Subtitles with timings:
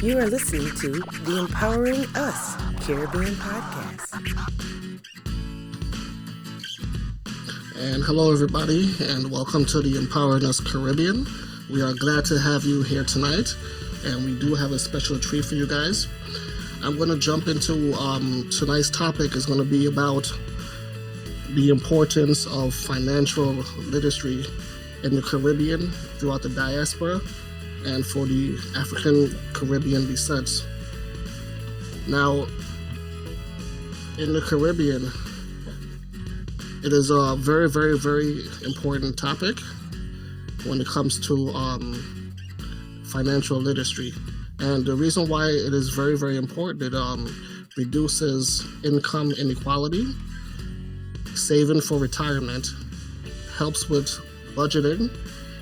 [0.00, 2.54] You are listening to the Empowering Us
[2.86, 4.14] Caribbean podcast.
[7.76, 11.26] And hello, everybody, and welcome to the Empowering Us Caribbean.
[11.68, 13.48] We are glad to have you here tonight,
[14.04, 16.06] and we do have a special treat for you guys.
[16.84, 20.30] I'm going to jump into um, tonight's topic is going to be about
[21.56, 23.46] the importance of financial
[23.90, 24.46] literacy
[25.02, 27.20] in the Caribbean throughout the diaspora
[27.86, 30.48] and for the African Caribbean descent.
[32.08, 32.46] Now,
[34.18, 35.10] in the Caribbean,
[36.84, 39.58] it is a very, very, very important topic
[40.64, 42.34] when it comes to um,
[43.04, 44.12] financial literacy.
[44.60, 47.32] And the reason why it is very, very important, it um,
[47.76, 50.06] reduces income inequality,
[51.34, 52.66] saving for retirement,
[53.56, 54.08] helps with
[54.54, 55.10] budgeting,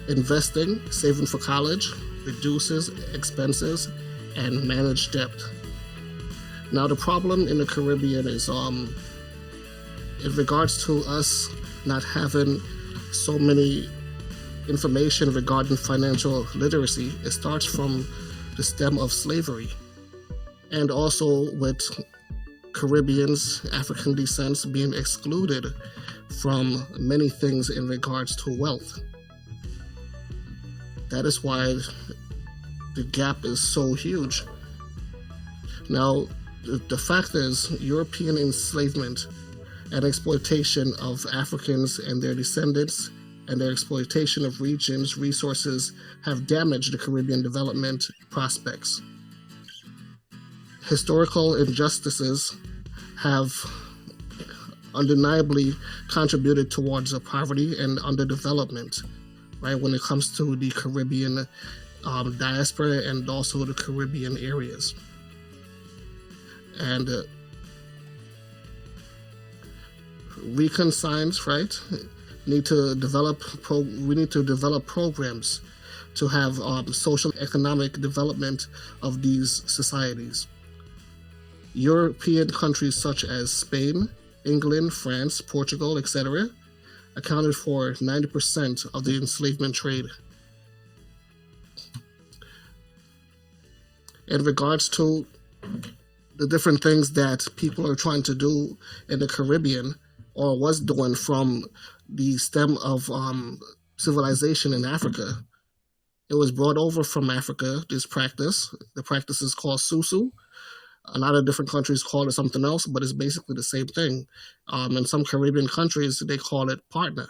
[0.09, 1.93] investing, saving for college,
[2.27, 3.89] reduces expenses,
[4.37, 5.31] and manage debt.
[6.73, 8.95] Now, the problem in the Caribbean is, um,
[10.25, 11.49] in regards to us
[11.87, 12.61] not having
[13.13, 13.89] so many
[14.69, 18.07] information regarding financial literacy, it starts from
[18.57, 19.69] the stem of slavery,
[20.73, 21.81] and also with
[22.75, 25.67] Caribbeans, African descents being excluded
[26.43, 28.99] from many things in regards to wealth.
[31.11, 31.77] That is why
[32.95, 34.43] the gap is so huge.
[35.89, 36.27] Now,
[36.65, 39.27] the, fact is, European enslavement
[39.93, 43.11] and exploitation of Africans and their descendants
[43.49, 45.93] and their exploitation of regions' resources
[46.25, 49.01] have damaged the Caribbean development prospects.
[50.89, 52.57] Historical injustices
[53.19, 53.53] have
[54.95, 55.75] undeniably
[56.09, 59.03] contributed towards poverty and underdevelopment,
[59.61, 61.47] right, when it comes to the Caribbean
[62.05, 64.95] um, diaspora and also the Caribbean areas.
[66.79, 67.23] And uh,
[70.45, 71.79] reconcilies, right,
[72.47, 75.61] need to develop, pro- we need to develop programs
[76.15, 78.69] to have um, social economic development
[79.03, 80.47] of these societies.
[81.75, 84.09] European countries such as Spain,
[84.45, 86.49] England, France, Portugal, etc.,
[87.17, 90.07] accounted for 90% of the enslavement trade.
[94.29, 95.27] In regards to
[96.37, 98.77] the different things that people are trying to do
[99.09, 99.95] in the Caribbean
[100.35, 101.65] or was doing from
[102.09, 103.59] the stem of um,
[103.97, 105.45] civilization in Africa,
[106.29, 108.75] it was brought over from Africa, this practice.
[108.95, 110.33] The practice is called Susu
[111.15, 114.27] a lot of different countries call it something else, but it's basically the same thing.
[114.69, 117.29] Um, in some Caribbean countries, they call it partner.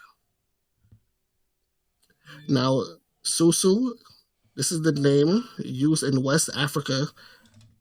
[2.48, 2.82] Now,
[3.24, 3.92] Susu,
[4.54, 7.06] this is the name used in West Africa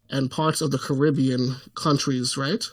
[0.10, 2.64] and parts of the Caribbean countries, right?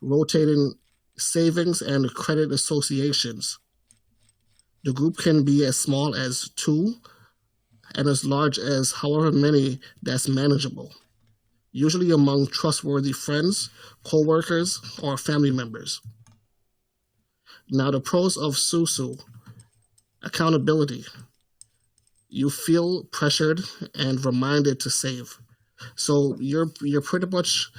[0.00, 0.74] Rotating
[1.16, 3.58] savings and credit associations.
[4.84, 6.94] The group can be as small as two
[7.94, 10.92] and as large as however many that's manageable
[11.76, 13.68] usually among trustworthy friends,
[14.02, 16.00] co workers, or family members.
[17.70, 19.20] Now, the pros of Susu
[20.22, 21.04] accountability.
[22.28, 23.60] You feel pressured
[23.94, 25.38] and reminded to save.
[25.94, 27.70] So you're you're pretty much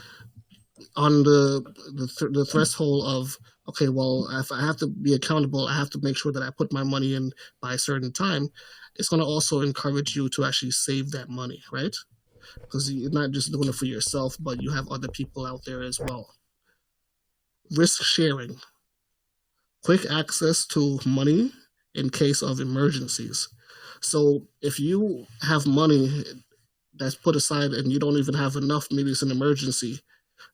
[0.96, 1.64] on the
[1.96, 3.38] the, th- the threshold of
[3.70, 6.52] okay, well, if I have to be accountable, I have to make sure that I
[6.56, 7.32] put my money in
[7.62, 8.48] by a certain time.
[8.96, 11.96] It's going to also encourage you to actually save that money, right?
[12.62, 15.82] Because you're not just doing it for yourself, but you have other people out there
[15.82, 16.34] as well.
[17.72, 18.60] Risk sharing,
[19.84, 21.52] quick access to money
[21.96, 23.50] in case of emergencies.
[24.02, 26.24] So if you have money
[26.96, 30.00] that's put aside and you don't even have enough, maybe it's an emergency,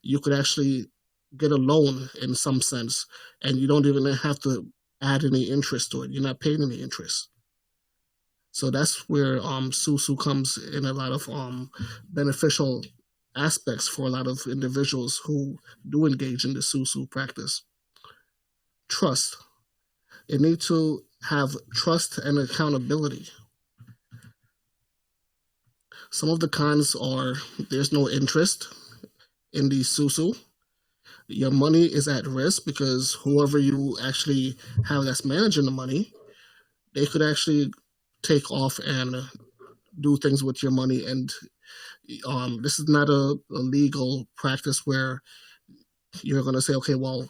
[0.01, 0.89] you could actually
[1.37, 3.06] get a loan in some sense,
[3.41, 4.68] and you don't even have to
[5.01, 6.12] add any interest to it.
[6.12, 7.29] You're not paying any interest.
[8.53, 11.71] So that's where um, Susu comes in a lot of um,
[12.11, 12.83] beneficial
[13.38, 15.59] aspects for a lot of individuals who
[15.89, 17.63] do engage in the Susu practice.
[18.89, 19.38] Trust.
[20.27, 23.29] You need to have trust and accountability.
[26.11, 27.35] Some of the cons are
[27.71, 28.69] there's no interest
[29.53, 30.38] in the Susu.
[31.27, 34.57] Your money is at risk because whoever you actually
[34.88, 36.13] have that's managing the money,
[36.95, 37.71] they could actually
[38.23, 39.15] take off and
[39.99, 41.05] do things with your money.
[41.05, 41.31] And
[42.27, 45.21] um, this is not a, a legal practice where
[46.21, 47.29] you're going to say, okay, well,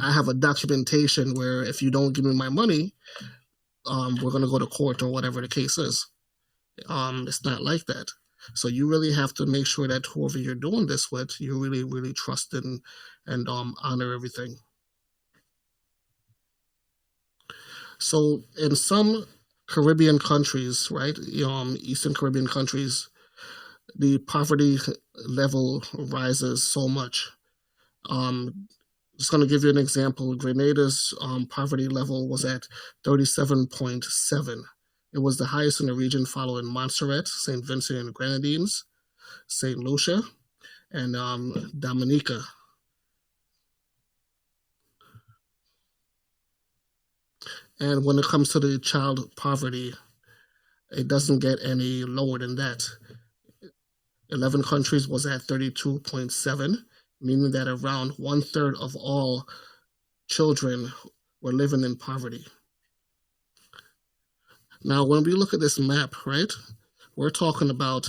[0.00, 2.94] I have a documentation where if you don't give me my money,
[3.86, 6.06] um, we're going to go to court or whatever the case is.
[6.88, 8.10] Um, it's not like that.
[8.54, 11.84] So you really have to make sure that whoever you're doing this with, you really,
[11.84, 12.80] really trust and
[13.26, 14.56] and um, honor everything.
[17.98, 19.26] So in some
[19.68, 23.08] Caribbean countries, right, um, Eastern Caribbean countries,
[23.96, 24.78] the poverty
[25.26, 27.30] level rises so much.
[28.08, 28.68] Um,
[29.18, 30.36] just going to give you an example.
[30.36, 32.62] Grenada's um, poverty level was at
[33.04, 34.62] 37.7.
[35.12, 37.64] It was the highest in the region, following Montserrat, St.
[37.64, 38.84] Vincent and Grenadines,
[39.48, 39.78] St.
[39.78, 40.22] Lucia,
[40.92, 42.40] and um, Dominica.
[47.80, 49.94] And when it comes to the child poverty,
[50.90, 52.84] it doesn't get any lower than that.
[54.30, 56.76] 11 countries was at 32.7,
[57.20, 59.46] meaning that around one third of all
[60.28, 60.92] children
[61.42, 62.44] were living in poverty.
[64.84, 66.52] Now, when we look at this map, right,
[67.16, 68.08] we're talking about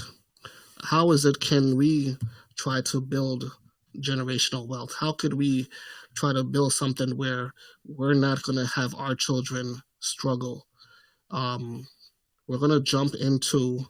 [0.83, 2.17] how is it can we
[2.57, 3.51] try to build
[3.99, 4.95] generational wealth?
[4.99, 5.67] How could we
[6.15, 7.53] try to build something where
[7.85, 10.67] we're not going to have our children struggle?
[11.31, 11.87] Um,
[12.47, 13.85] we're going to jump into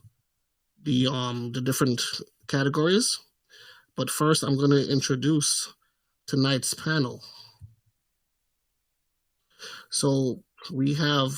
[0.84, 2.02] the um the different
[2.48, 3.20] categories,
[3.96, 5.74] but first I'm going to introduce
[6.28, 7.22] tonight's panel.
[9.90, 11.32] So we have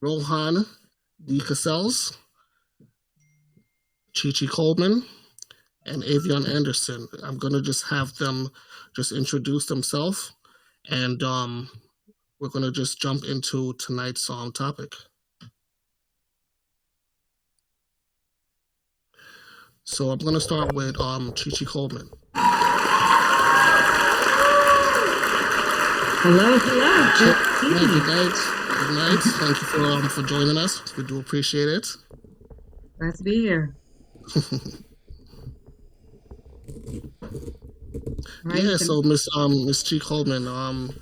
[0.00, 0.66] Rohan
[1.24, 1.40] D.
[1.40, 2.16] Cassels,
[4.12, 5.04] Chichi Coleman,
[5.86, 7.08] and Avion Anderson.
[7.22, 8.50] I'm going to just have them
[8.94, 10.34] just introduce themselves,
[10.90, 11.70] and um,
[12.40, 14.94] we're going to just jump into tonight's um, topic.
[19.84, 22.08] So I'm going to start with um, Chichi Coleman.
[26.24, 27.12] Hello, hello.
[27.18, 27.36] Good,
[27.90, 28.36] good night.
[28.78, 29.22] Good night.
[29.40, 30.96] Thank you for um, for joining us.
[30.96, 31.88] We do appreciate it.
[33.00, 33.76] Glad to be here.
[38.44, 38.76] Right, yeah.
[38.76, 40.94] So Miss um Miss Chi Coleman, um,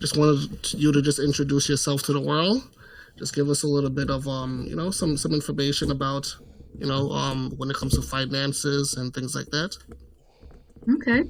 [0.00, 2.62] just wanted you to just introduce yourself to the world.
[3.18, 6.36] Just give us a little bit of um you know some some information about
[6.78, 9.76] you know, um, when it comes to finances and things like that.
[10.94, 11.24] Okay.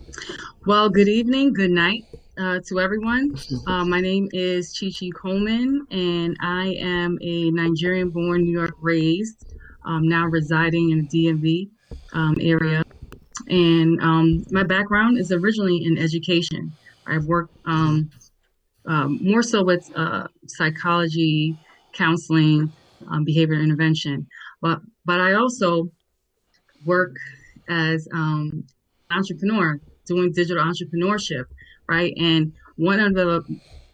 [0.67, 2.05] Well, good evening, good night
[2.39, 3.35] uh, to everyone.
[3.67, 9.45] Uh, my name is Chichi Coleman, and I am a Nigerian born, New York raised,
[9.85, 11.69] um, now residing in the DMV
[12.15, 12.83] um, area.
[13.49, 16.73] And um, my background is originally in education.
[17.07, 18.11] I've worked um,
[18.87, 21.57] um, more so with uh, psychology,
[21.93, 22.73] counseling,
[23.11, 24.27] um, behavior intervention.
[24.61, 25.91] But but I also
[26.85, 27.17] work
[27.69, 28.65] as um,
[29.11, 31.45] entrepreneur doing digital entrepreneurship,
[31.89, 32.13] right?
[32.19, 33.43] And one of the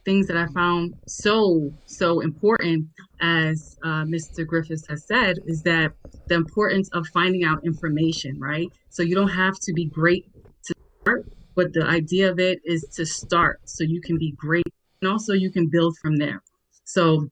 [0.04, 2.88] things that I found so so important,
[3.20, 4.46] as uh, Mr.
[4.46, 5.92] Griffiths has said, is that
[6.28, 8.68] the importance of finding out information, right?
[8.90, 10.24] So you don't have to be great
[10.64, 14.66] to start, but the idea of it is to start so you can be great,
[15.02, 16.42] and also you can build from there.
[16.84, 17.28] So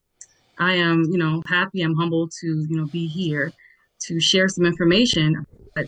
[0.58, 1.82] I am, you know, happy.
[1.82, 3.52] I'm humbled to, you know, be here
[4.02, 5.44] to share some information.
[5.74, 5.86] But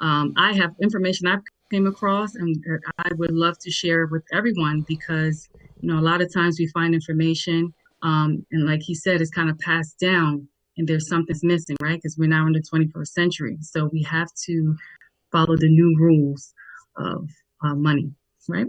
[0.00, 1.40] um, I have information I've
[1.70, 2.56] came across, and
[2.98, 5.48] I would love to share with everyone because,
[5.82, 7.72] you know, a lot of times we find information,
[8.02, 11.96] um, and like he said, it's kind of passed down, and there's something's missing, right?
[11.96, 14.76] Because we're now in the 21st century, so we have to
[15.32, 16.52] follow the new rules
[16.96, 17.28] of
[17.64, 18.12] uh, money,
[18.48, 18.66] right?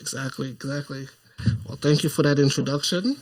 [0.00, 1.08] Exactly, exactly.
[1.66, 3.16] Well, thank you for that introduction.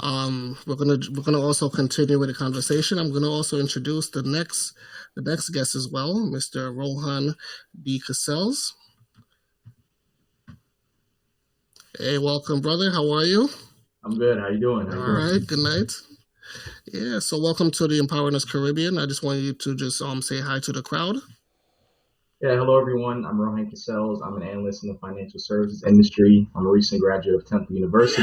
[0.00, 2.98] Um, we're gonna we're gonna also continue with the conversation.
[2.98, 4.74] I'm gonna also introduce the next
[5.16, 6.74] the next guest as well, Mr.
[6.74, 7.34] Rohan
[7.82, 8.00] B.
[8.04, 8.74] Cassels.
[11.96, 12.90] Hey, welcome, brother.
[12.90, 13.48] How are you?
[14.04, 14.38] I'm good.
[14.38, 14.86] How you doing?
[14.86, 15.32] How you All doing?
[15.32, 15.46] right.
[15.46, 15.92] Good night.
[16.92, 17.18] Yeah.
[17.18, 18.98] So, welcome to the Empowering Us Caribbean.
[18.98, 21.16] I just wanted you to just um say hi to the crowd.
[22.42, 23.24] Yeah, hello everyone.
[23.24, 24.20] I'm Rohan Cassels.
[24.22, 26.46] I'm an analyst in the financial services industry.
[26.54, 28.22] I'm a recent graduate of Temple University,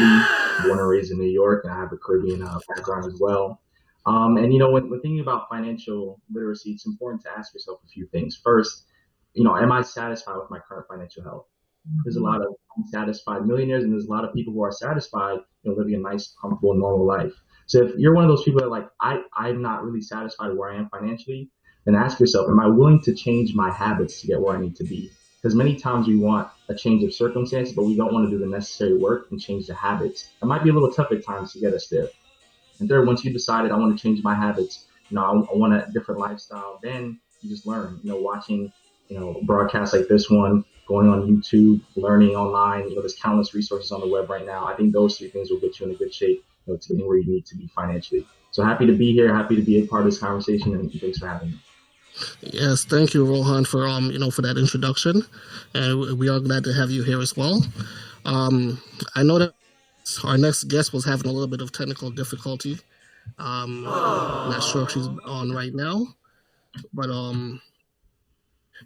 [0.63, 3.61] born and raised in New York, and I have a Caribbean uh, background as well.
[4.05, 7.79] Um, and you know, when, when thinking about financial literacy, it's important to ask yourself
[7.83, 8.39] a few things.
[8.41, 8.85] First,
[9.33, 11.47] you know, am I satisfied with my current financial health?
[12.03, 15.39] There's a lot of unsatisfied millionaires, and there's a lot of people who are satisfied,
[15.65, 17.33] know, living a nice, comfortable, normal life.
[17.67, 20.71] So if you're one of those people that like, I, I'm not really satisfied where
[20.71, 21.49] I am financially,
[21.85, 24.75] then ask yourself, am I willing to change my habits to get where I need
[24.77, 25.11] to be?
[25.41, 28.39] Because many times we want a change of circumstances, but we don't want to do
[28.39, 30.29] the necessary work and change the habits.
[30.41, 32.09] It might be a little tough at times to get us there.
[32.79, 35.57] And third, once you decided I want to change my habits, you know, I, I
[35.57, 38.71] want a different lifestyle, then you just learn, you know, watching,
[39.07, 43.53] you know, broadcasts like this one, going on YouTube, learning online, you know, there's countless
[43.53, 44.65] resources on the web right now.
[44.65, 46.87] I think those three things will get you in a good shape, you know, to
[46.89, 48.25] getting where you need to be financially.
[48.51, 51.17] So happy to be here, happy to be a part of this conversation, and thanks
[51.17, 51.59] for having me.
[52.41, 55.23] Yes, thank you, Rohan, for um, you know, for that introduction,
[55.73, 57.61] and we are glad to have you here as well.
[58.23, 58.81] Um,
[59.15, 59.53] I know that
[60.23, 62.79] our next guest was having a little bit of technical difficulty.
[63.37, 66.05] Um, not sure if she's on right now,
[66.93, 67.61] but um,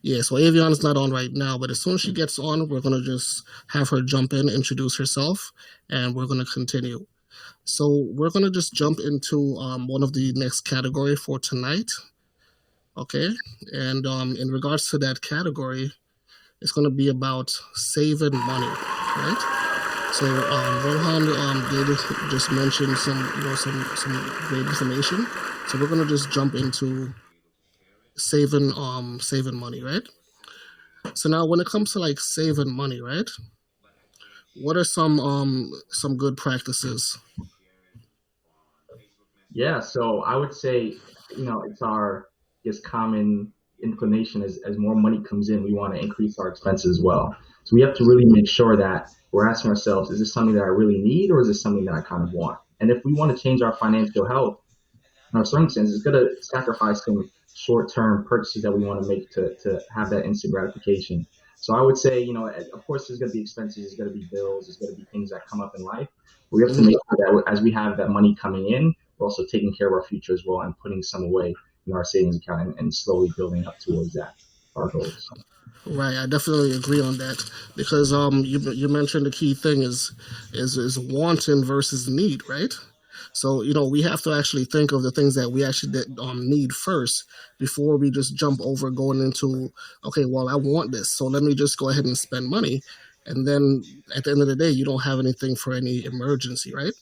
[0.02, 0.22] yeah.
[0.22, 3.02] So Avion's not on right now, but as soon as she gets on, we're gonna
[3.02, 5.52] just have her jump in, introduce herself,
[5.90, 7.06] and we're gonna continue.
[7.64, 11.92] So we're gonna just jump into um, one of the next category for tonight.
[12.98, 13.30] Okay,
[13.72, 15.92] and um, in regards to that category,
[16.62, 19.70] it's gonna be about saving money, right?
[20.12, 21.96] So um, Rohan um, did
[22.32, 24.14] just mention some, you know, some some
[24.48, 25.28] great information.
[25.68, 27.14] So we're gonna just jump into
[28.20, 30.08] saving um saving money, right?
[31.14, 33.30] So now when it comes to like saving money, right?
[34.56, 37.18] What are some um some good practices?
[39.52, 40.96] Yeah, so I would say,
[41.36, 42.28] you know, it's our
[42.64, 46.98] just common inclination as, as more money comes in, we want to increase our expenses
[46.98, 47.36] as well.
[47.64, 50.64] So we have to really make sure that we're asking ourselves, is this something that
[50.64, 52.60] I really need or is this something that I kind of want?
[52.80, 54.62] And if we want to change our financial health
[55.32, 57.30] in our circumstances, it's going to sacrifice some
[57.60, 61.28] short term purchases that we want to make to, to have that instant gratification.
[61.58, 64.10] So I would say, you know, of course, there's going to be expenses, there's going
[64.10, 66.08] to be bills, there's going to be things that come up in life.
[66.52, 69.46] We have to make sure that as we have that money coming in, we're also
[69.46, 71.54] taking care of our future as well and putting some away
[71.86, 74.36] in our savings account and, and slowly building up towards that
[74.76, 75.30] our goals.
[75.86, 80.14] Right, I definitely agree on that because um you you mentioned the key thing is
[80.54, 82.74] is is wanting versus need, right?
[83.34, 86.20] So you know we have to actually think of the things that we actually did,
[86.20, 87.26] um, need first
[87.58, 89.72] before we just jump over going into
[90.06, 92.82] okay, well I want this, so let me just go ahead and spend money,
[93.26, 93.84] and then
[94.16, 96.94] at the end of the day you don't have anything for any emergency, right?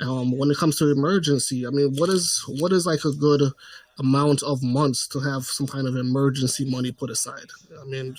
[0.00, 3.42] Um, when it comes to emergency, I mean, what is what is like a good
[3.98, 7.46] amount of months to have some kind of emergency money put aside?
[7.80, 8.16] I mean,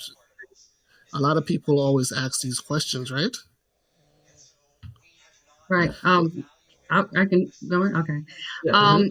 [1.14, 3.36] a lot of people always ask these questions, right?
[5.70, 5.92] Right.
[6.04, 6.46] Um,
[6.90, 7.96] I, I can go in.
[7.96, 8.20] Okay.
[8.64, 8.72] Yeah.
[8.72, 9.10] Um,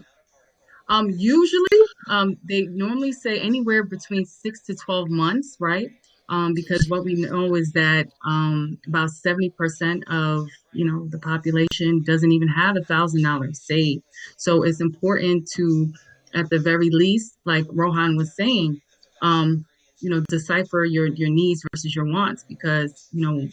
[0.87, 1.79] um, usually,
[2.09, 5.89] um, they normally say anywhere between six to twelve months, right?
[6.29, 11.19] Um, because what we know is that um, about seventy percent of you know the
[11.19, 14.03] population doesn't even have a thousand dollars saved.
[14.37, 15.91] So it's important to,
[16.33, 18.81] at the very least, like Rohan was saying,
[19.21, 19.65] um,
[19.99, 23.47] you know, decipher your your needs versus your wants because you know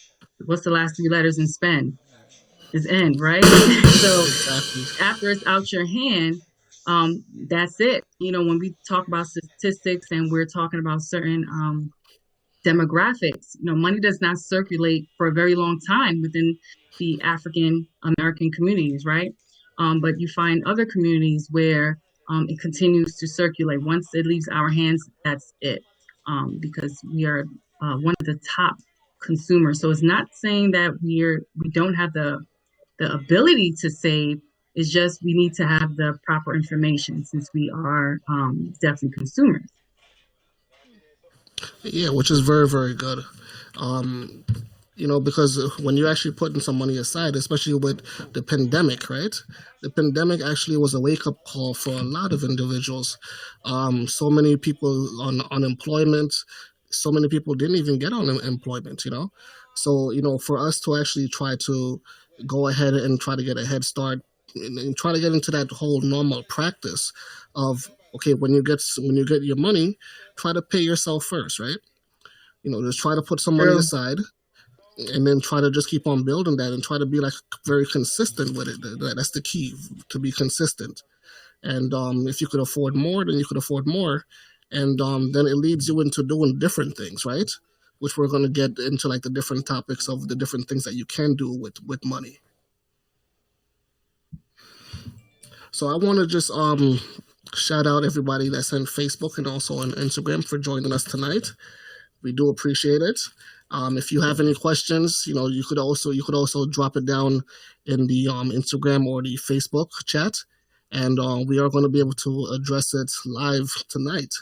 [0.45, 1.97] what's the last three letters in spend
[2.73, 3.45] is end, right?
[3.45, 5.07] so Exactly.
[5.07, 6.41] after it's out your hand,
[6.87, 8.05] um, that's it.
[8.19, 11.93] You know, when we talk about statistics and we're talking about certain um,
[12.65, 16.59] demographics, you know, money does not circulate for a very long time within
[16.99, 17.87] the African
[18.19, 19.33] American communities, right?
[19.79, 21.99] Um, but you find other communities where
[22.29, 23.83] um, it continues to circulate.
[23.83, 25.83] Once it leaves our hands, that's it,
[26.27, 27.45] um, because we are
[27.83, 28.77] uh, one of the top
[29.23, 29.81] consumers.
[29.81, 32.45] So it's not saying that we're we don't have the
[32.99, 34.41] the ability to save.
[34.75, 39.69] It's just we need to have the proper information since we are um, definitely consumers.
[41.83, 43.21] Yeah, which is very, very good.
[43.77, 44.45] Um,
[44.97, 48.03] you know, because when you're actually putting some money aside, especially with
[48.35, 49.35] the pandemic, right?
[49.83, 53.19] The pandemic actually was a wake up call for a lot of individuals.
[53.65, 56.35] Um, so many people on unemployment,
[56.91, 59.33] so many people didn't even get on employment, you know?
[59.75, 62.01] So, you know, for us to actually try to
[62.47, 64.21] go ahead and try to get a head start
[64.55, 67.13] and, and try to get into that whole normal practice
[67.55, 69.99] of okay when you get when you get your money
[70.37, 71.79] try to pay yourself first right?
[72.63, 74.19] You know just try to put some money aside
[75.15, 77.33] and then try to just keep on building that and try to be like
[77.67, 78.81] very consistent with it.
[78.83, 79.75] That- that's the key
[80.11, 81.03] to be consistent.
[81.63, 84.25] And um, if you could afford more then you could afford more.
[84.71, 87.51] And um, then it leads you into doing different things right
[88.03, 90.95] which we're going to get into like the different topics of the different things that
[90.95, 92.41] you can do with with money.
[95.71, 96.99] So i want to just um
[97.55, 101.47] shout out everybody that's on facebook and also on instagram for joining us tonight.
[102.23, 103.21] We do appreciate it.
[103.71, 106.97] Um, if you have any questions you know you could also you could also drop
[106.97, 107.45] it down
[107.87, 110.35] in the um, instagram or the facebook chat
[110.91, 114.35] and uh, we are going to be able to address it live tonight.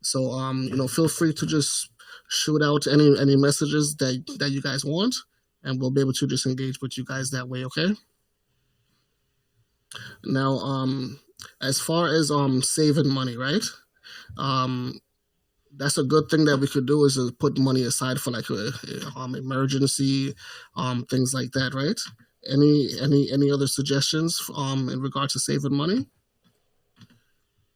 [0.00, 1.89] So um, you know feel free to just
[2.30, 5.14] shoot out any any messages that that you guys want
[5.64, 7.88] and we'll be able to just engage with you guys that way okay
[10.24, 11.18] now um
[11.60, 13.64] as far as um saving money right
[14.38, 14.98] um
[15.76, 18.48] that's a good thing that we could do is to put money aside for like
[18.50, 18.54] a,
[18.88, 20.34] a, um emergency
[20.76, 22.00] um things like that right
[22.48, 26.06] any any any other suggestions um in regard to saving money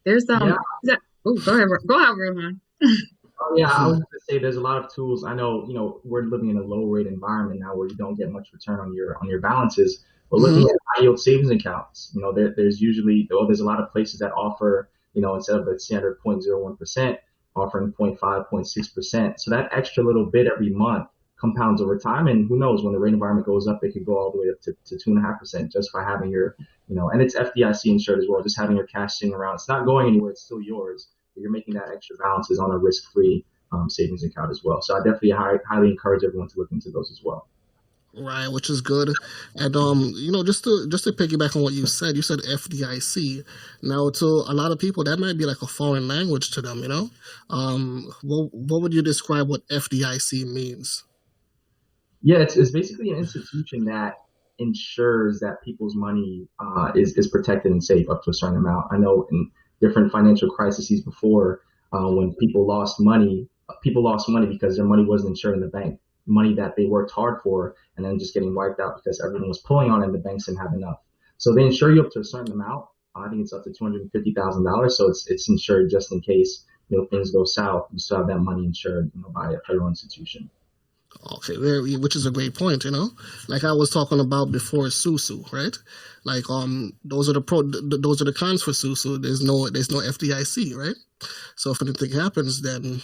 [0.05, 0.57] There's um Yeah.
[0.85, 2.61] that- Oh, go ahead, go ahead, Rohan.
[3.47, 5.25] Oh, yeah, I was going to say there's a lot of tools.
[5.25, 8.15] I know, you know, we're living in a low rate environment now where you don't
[8.15, 10.05] get much return on your on your balances.
[10.31, 10.71] But looking mm-hmm.
[10.71, 13.91] at high yield savings accounts, you know, there, there's usually well, there's a lot of
[13.93, 17.19] places that offer, you know, instead of the standard 0.01 percent,
[17.55, 19.41] offering 0.5, 0.6 percent.
[19.41, 22.29] So that extra little bit every month compounds over time.
[22.29, 24.47] And who knows when the rate environment goes up, it could go all the way
[24.51, 26.57] up to, to two and a half percent just by having your,
[26.89, 29.57] you know, and it's FDIC insured as well, just having your cash sitting around.
[29.57, 30.31] It's not going anywhere.
[30.31, 31.09] It's still yours.
[31.37, 34.81] You're making that extra balances on a risk free um, savings account as well.
[34.83, 37.49] So I definitely high, highly encourage everyone to look into those as well.
[38.17, 39.13] Right, which is good,
[39.57, 42.39] and um, you know, just to just to piggyback on what you said, you said
[42.39, 43.45] FDIC.
[43.83, 46.79] Now, to a lot of people, that might be like a foreign language to them.
[46.79, 47.11] You know,
[47.51, 51.03] um, what what would you describe what FDIC means?
[52.23, 54.15] Yeah, it's, it's basically an institution that
[54.59, 58.87] ensures that people's money uh, is, is protected and safe up to a certain amount.
[58.93, 59.51] I know in
[59.81, 61.63] different financial crises before,
[61.93, 63.49] uh, when people lost money,
[63.83, 67.13] people lost money because their money wasn't insured in the bank, money that they worked
[67.13, 70.15] hard for, and then just getting wiped out because everyone was pulling on it and
[70.15, 70.99] the banks didn't have enough.
[71.39, 72.87] So they insure you up to a certain amount.
[73.17, 74.97] I think it's up to two hundred and fifty thousand dollars.
[74.97, 77.89] So it's it's insured just in case you know things go south.
[77.93, 80.51] You still have that money insured you know, by a federal institution.
[81.37, 81.57] Okay,
[81.97, 83.11] which is a great point, you know.
[83.49, 85.77] Like I was talking about before, Susu, right?
[86.25, 89.21] Like um, those are the pro, th- those are the cons for Susu.
[89.21, 90.97] There's no, there's no FDIC, right?
[91.57, 93.01] So if anything happens, then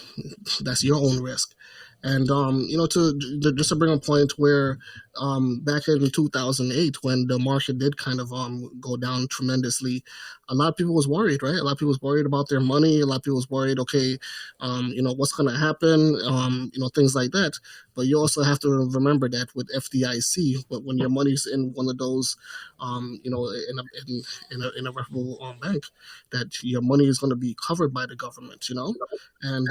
[0.60, 1.54] that's your own risk.
[2.02, 3.18] And um, you know, to
[3.54, 4.78] just to bring a point where
[5.20, 10.02] um, back in 2008, when the market did kind of um, go down tremendously,
[10.48, 11.56] a lot of people was worried, right?
[11.56, 13.00] A lot of people was worried about their money.
[13.00, 14.18] A lot of people was worried, okay,
[14.60, 17.58] um, you know, what's going to happen, um, you know, things like that.
[17.94, 21.88] But you also have to remember that with FDIC, but when your money's in one
[21.88, 22.36] of those,
[22.80, 25.84] um, you know, in a in, in a, in a reputable bank,
[26.32, 28.94] that your money is going to be covered by the government, you know,
[29.42, 29.66] and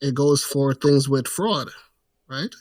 [0.00, 1.70] it goes for things with fraud,
[2.28, 2.54] right?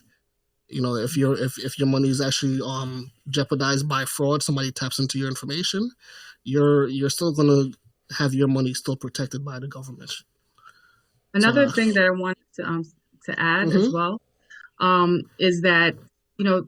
[0.69, 4.71] You know, if your if, if your money is actually um jeopardized by fraud, somebody
[4.71, 5.91] taps into your information,
[6.43, 7.71] you're you're still gonna
[8.17, 10.11] have your money still protected by the government.
[11.33, 12.83] Another so, thing that I wanted to um
[13.25, 13.77] to add mm-hmm.
[13.77, 14.21] as well
[14.79, 15.95] um is that
[16.37, 16.67] you know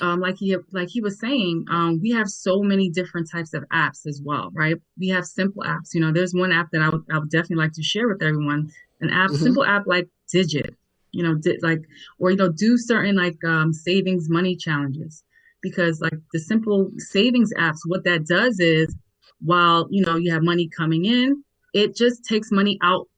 [0.00, 3.64] um, like he like he was saying, um, we have so many different types of
[3.72, 4.76] apps as well, right?
[4.98, 5.94] We have simple apps.
[5.94, 8.22] You know, there's one app that I would, I would definitely like to share with
[8.22, 9.42] everyone an app, mm-hmm.
[9.42, 10.74] simple app like Digit,
[11.12, 11.82] you know, di- like,
[12.18, 15.22] or, you know, do certain like um, savings money challenges
[15.62, 18.94] because like the simple savings apps, what that does is
[19.40, 21.42] while, you know, you have money coming in,
[21.74, 23.08] it just takes money out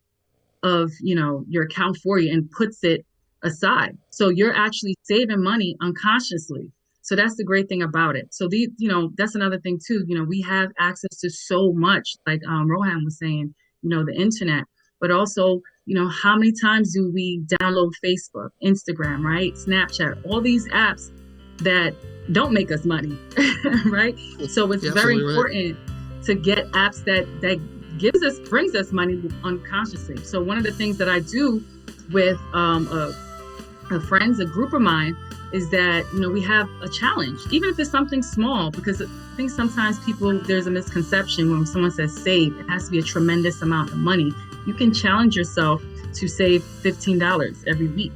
[0.62, 3.04] of, you know, your account for you and puts it
[3.42, 3.96] aside.
[4.10, 6.72] So you're actually saving money unconsciously.
[7.02, 8.34] So that's the great thing about it.
[8.34, 10.04] So the, you know, that's another thing too.
[10.06, 14.04] You know, we have access to so much, like um, Rohan was saying, you know,
[14.04, 14.64] the internet
[15.00, 19.54] but also, you know, how many times do we download Facebook, Instagram, right?
[19.54, 21.10] Snapchat, all these apps
[21.58, 21.94] that
[22.32, 23.18] don't make us money,
[23.86, 24.16] right?
[24.48, 26.24] So it's very important right.
[26.24, 27.58] to get apps that that
[27.98, 30.22] gives us brings us money unconsciously.
[30.24, 31.64] So one of the things that I do
[32.12, 35.16] with um, a, a friends, a group of mine,
[35.52, 39.06] is that you know we have a challenge, even if it's something small, because I
[39.36, 43.02] think sometimes people there's a misconception when someone says save, it has to be a
[43.02, 44.32] tremendous amount of money
[44.66, 45.82] you can challenge yourself
[46.14, 48.12] to save $15 every week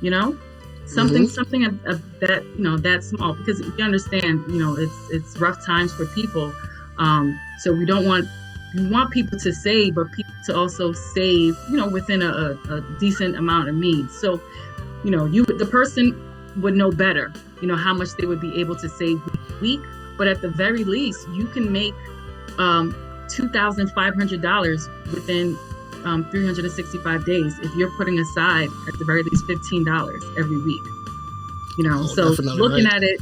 [0.00, 0.36] you know
[0.86, 1.32] something mm-hmm.
[1.32, 5.38] something of, of, that you know that small because you understand you know it's it's
[5.38, 6.52] rough times for people
[6.98, 8.26] um, so we don't want
[8.74, 12.74] we want people to save but people to also save you know within a, a,
[12.74, 14.40] a decent amount of means so
[15.04, 16.22] you know you the person
[16.60, 19.20] would know better you know how much they would be able to save
[19.60, 19.80] week
[20.16, 21.94] but at the very least you can make
[22.58, 22.94] um,
[23.28, 25.56] $2500 within
[26.04, 30.82] um, 365 days if you're putting aside at the very least $15 every week
[31.78, 32.94] you know oh, so looking right.
[32.94, 33.20] at it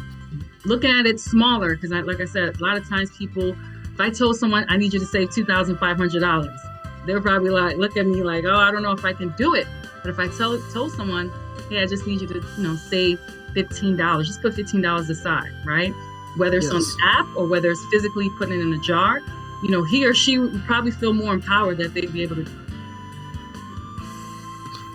[0.64, 4.00] looking at it smaller because I, like i said a lot of times people if
[4.00, 6.58] i told someone i need you to save $2500
[7.06, 9.54] they're probably like look at me like oh i don't know if i can do
[9.54, 9.66] it
[10.02, 11.32] but if i tell told someone
[11.68, 13.18] hey i just need you to you know save
[13.54, 15.92] $15 just put $15 aside right
[16.36, 16.74] whether it's yes.
[16.74, 19.20] on the app or whether it's physically putting it in a jar
[19.64, 22.46] you know he or she would probably feel more empowered that they'd be able to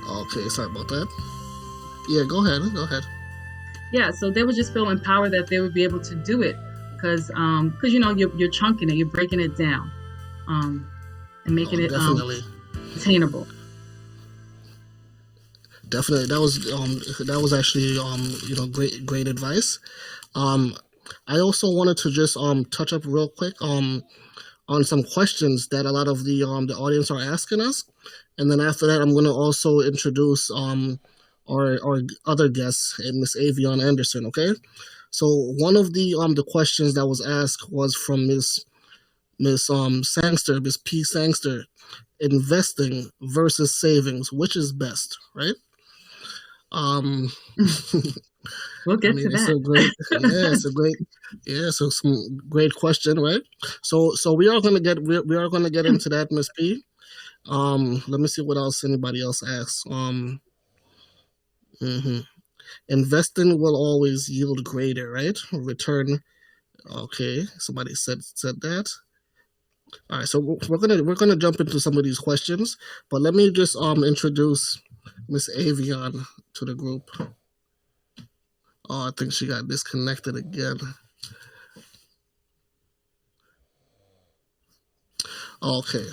[0.09, 1.07] Okay, sorry about that.
[2.07, 2.61] Yeah, go ahead.
[2.73, 3.03] Go ahead.
[3.91, 6.55] Yeah, so they would just feel empowered that they would be able to do it
[6.93, 9.91] because um because you know you're, you're chunking it, you're breaking it down,
[10.47, 10.87] um,
[11.45, 12.21] and making oh, it um,
[12.95, 13.47] attainable.
[15.87, 19.79] Definitely, that was um that was actually um you know great great advice.
[20.35, 20.75] Um,
[21.27, 24.03] I also wanted to just um touch up real quick um
[24.69, 27.83] on some questions that a lot of the um the audience are asking us,
[28.37, 30.99] and then after that, I'm going to also introduce um
[31.49, 34.25] our our other guest, eh, Miss Avion Anderson.
[34.27, 34.53] Okay,
[35.09, 35.27] so
[35.57, 38.63] one of the um the questions that was asked was from Miss
[39.39, 41.65] Miss um Sangster, Miss P Sangster,
[42.19, 45.55] investing versus savings, which is best, right?
[46.71, 47.31] Um,
[48.85, 49.49] we'll get I mean, to that.
[49.55, 50.95] a great, yeah, it's a great,
[51.45, 53.41] yeah, so some great question, right?
[53.83, 56.83] So, so we are gonna get, we, we are gonna get into that, Miss P.
[57.47, 59.83] Um, let me see what else anybody else asks.
[59.89, 60.41] Um,
[61.81, 62.19] mm-hmm.
[62.87, 65.37] investing will always yield greater, right?
[65.51, 66.21] Return.
[66.91, 68.89] Okay, somebody said said that.
[70.09, 72.77] All right, so we're we're gonna we're gonna jump into some of these questions,
[73.09, 74.79] but let me just um introduce
[75.27, 77.09] Miss Avion to the group.
[78.89, 80.77] Oh, I think she got disconnected again.
[85.61, 86.05] Okay,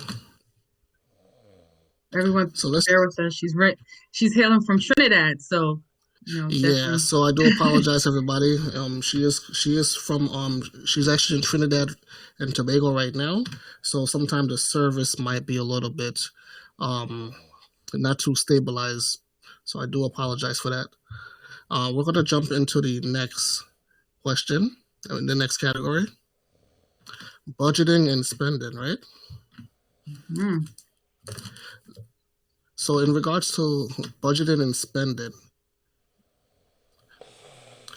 [2.13, 3.33] Everyone so let's with us.
[3.33, 3.77] She's right.
[4.11, 5.81] She's hailing from Trinidad, so
[6.25, 6.47] you know.
[6.49, 6.97] yeah.
[6.97, 8.57] So I do apologize, everybody.
[8.75, 11.89] Um, she is she is from um she's actually in Trinidad
[12.39, 13.43] and Tobago right now.
[13.81, 16.19] So sometimes the service might be a little bit
[16.79, 17.35] um
[17.93, 19.19] not too stabilized.
[19.65, 20.87] So I do apologize for that.
[21.69, 23.63] Uh, we're gonna jump into the next
[24.23, 26.05] question, the next category.
[27.59, 28.97] Budgeting and spending, right?
[30.31, 30.67] Mm.
[32.75, 33.89] So in regards to
[34.21, 35.31] budgeting and spending,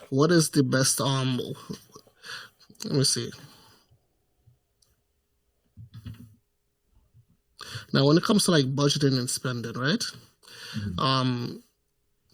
[0.08, 1.40] what is the best um
[2.84, 3.30] let me see.
[7.92, 10.02] Now when it comes to like budgeting and spending, right?
[10.98, 11.62] Um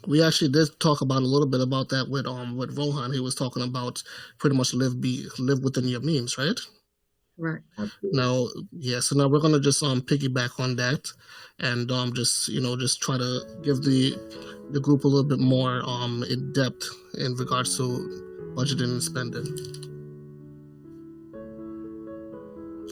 [0.07, 3.12] we actually did talk about a little bit about that with um with Rohan.
[3.12, 4.03] He was talking about
[4.38, 6.59] pretty much live be live within your means, right?
[7.38, 7.61] Right.
[7.79, 8.19] Absolutely.
[8.19, 11.09] Now, yeah, so now we're gonna just um piggyback on that,
[11.59, 14.16] and um just you know just try to give the
[14.71, 16.88] the group a little bit more um in depth
[17.19, 17.83] in regards to
[18.57, 19.45] budgeting and spending.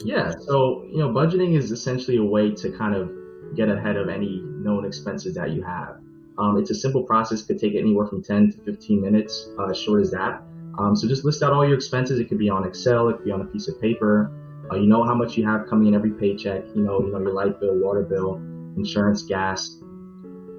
[0.03, 3.09] Yeah, so you know, budgeting is essentially a way to kind of
[3.55, 5.97] get ahead of any known expenses that you have.
[6.37, 10.01] Um, it's a simple process; could take anywhere from 10 to 15 minutes, uh, short
[10.01, 10.41] as that.
[10.77, 12.19] Um, so just list out all your expenses.
[12.19, 14.31] It could be on Excel, it could be on a piece of paper.
[14.71, 16.63] Uh, you know how much you have coming in every paycheck.
[16.75, 18.35] You know, you know your light bill, water bill,
[18.75, 19.77] insurance, gas.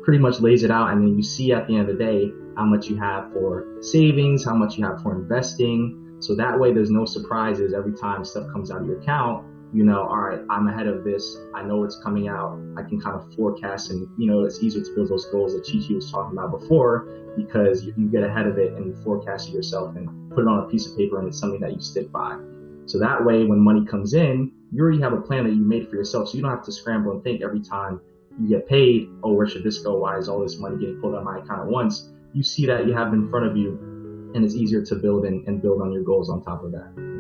[0.05, 2.31] Pretty much lays it out, and then you see at the end of the day
[2.57, 6.73] how much you have for savings, how much you have for investing, so that way
[6.73, 9.45] there's no surprises every time stuff comes out of your account.
[9.73, 11.37] You know, all right, I'm ahead of this.
[11.55, 12.59] I know it's coming out.
[12.77, 15.67] I can kind of forecast and, you know, it's easier to build those goals that
[15.67, 19.49] Chi Chi was talking about before because you, you get ahead of it and forecast
[19.49, 21.81] it yourself and put it on a piece of paper and it's something that you
[21.81, 22.39] stick by.
[22.87, 25.91] So that way, when money comes in, you already have a plan that you made
[25.91, 26.29] for yourself.
[26.29, 28.01] So you don't have to scramble and think every time
[28.41, 29.99] you get paid, oh, where should this go?
[29.99, 32.11] Why is all this money getting pulled out of my account at once?
[32.33, 35.47] You see that you have in front of you and it's easier to build and,
[35.49, 37.16] and build on your goals on top of that.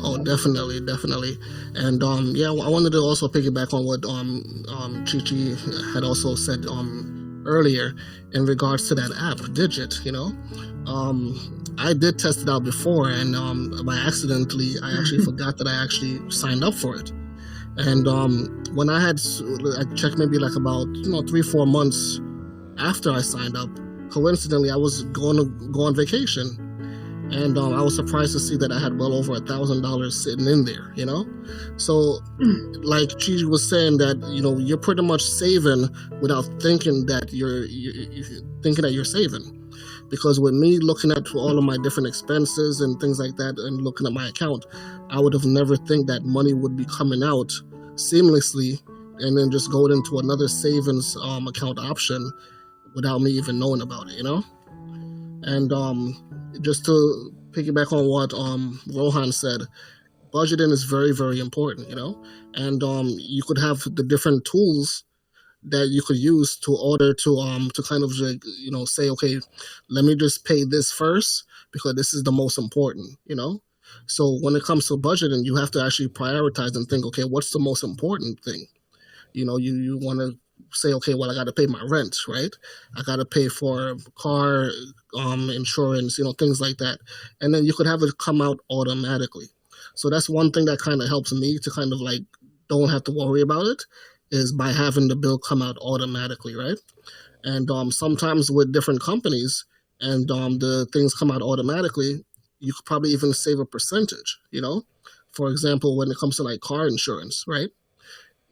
[0.00, 1.38] Oh, definitely, definitely,
[1.74, 5.56] and um yeah, I wanted to also piggyback on what um um Chi Chi
[5.92, 7.92] had also said um earlier
[8.32, 10.00] in regards to that app Digit.
[10.04, 10.32] You know,
[10.86, 15.66] um I did test it out before, and um by accidentally I actually forgot that
[15.66, 17.12] I actually signed up for it.
[17.76, 19.18] And um, when I had
[19.78, 22.20] I checked maybe like about you know three four months
[22.78, 23.68] after I signed up,
[24.10, 26.46] coincidentally I was going to go on vacation,
[27.30, 30.22] and um, I was surprised to see that I had well over a thousand dollars
[30.22, 30.92] sitting in there.
[30.94, 31.26] You know,
[31.76, 32.20] so
[32.82, 35.88] like Chi was saying that you know you're pretty much saving
[36.20, 39.60] without thinking that you're, you're, you're thinking that you're saving.
[40.10, 43.82] Because with me looking at all of my different expenses and things like that, and
[43.82, 44.66] looking at my account,
[45.10, 47.50] I would have never think that money would be coming out
[47.94, 48.80] seamlessly
[49.18, 52.32] and then just going into another savings um, account option
[52.94, 54.44] without me even knowing about it, you know?
[55.42, 59.62] And um, just to piggyback on what um, Rohan said,
[60.32, 62.22] budgeting is very, very important, you know?
[62.54, 65.04] And um, you could have the different tools
[65.64, 69.40] that you could use to order to um to kind of you know say okay
[69.88, 73.62] let me just pay this first because this is the most important you know
[74.06, 77.50] so when it comes to budgeting you have to actually prioritize and think okay what's
[77.50, 78.66] the most important thing
[79.32, 80.38] you know you you want to
[80.74, 82.54] say okay well i got to pay my rent right?
[82.96, 84.70] I got to pay for car
[85.16, 86.98] um insurance you know things like that.
[87.40, 89.46] And then you could have it come out automatically.
[89.94, 92.22] So that's one thing that kind of helps me to kind of like
[92.68, 93.82] don't have to worry about it
[94.30, 96.78] is by having the bill come out automatically right?
[97.44, 99.64] And um sometimes with different companies
[100.00, 102.24] and um the things come out automatically
[102.60, 104.82] you could probably even save a percentage you know?
[105.32, 107.68] For example, when it comes to like car insurance, right?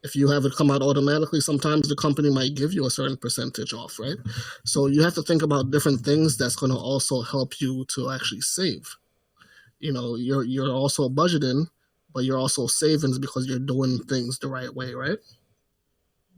[0.02, 3.16] If you have it come out automatically, sometimes the company might give you a certain
[3.16, 4.16] percentage off, right?
[4.64, 8.10] So you have to think about different things that's going to also help you to
[8.10, 8.96] actually save.
[9.78, 11.66] You know, you're you're also budgeting,
[12.12, 15.18] but you're also savings because you're doing things the right way, right?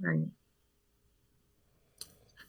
[0.01, 0.27] Right.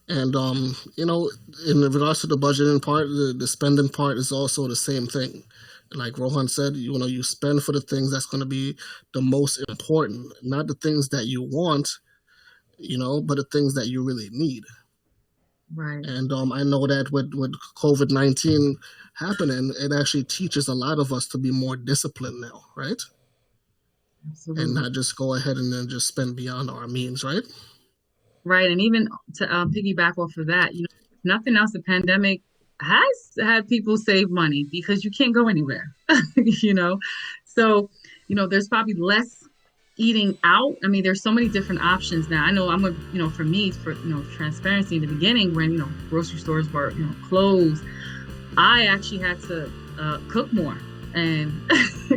[0.07, 1.31] And um, you know,
[1.67, 5.43] in regards to the budgeting part, the, the spending part is also the same thing.
[5.95, 8.77] Like Rohan said, you know, you spend for the things that's going to be
[9.13, 11.89] the most important, not the things that you want,
[12.77, 14.63] you know, but the things that you really need.
[15.73, 16.05] Right.
[16.05, 18.77] And um, I know that with with COVID nineteen
[19.15, 23.01] happening, it actually teaches a lot of us to be more disciplined now, right?
[24.29, 24.63] Absolutely.
[24.63, 27.43] And not just go ahead and then just spend beyond our means, right?
[28.43, 28.69] Right.
[28.69, 32.41] And even to uh, piggyback off of that, you know, nothing else, the pandemic
[32.81, 35.91] has had people save money because you can't go anywhere,
[36.35, 36.99] you know?
[37.45, 37.89] So,
[38.27, 39.43] you know, there's probably less
[39.97, 40.75] eating out.
[40.83, 42.43] I mean, there's so many different options now.
[42.43, 45.53] I know I'm a, you know, for me, for, you know, transparency in the beginning
[45.55, 47.83] when, you know, grocery stores were, you know, closed,
[48.57, 50.77] I actually had to uh, cook more.
[51.13, 51.71] And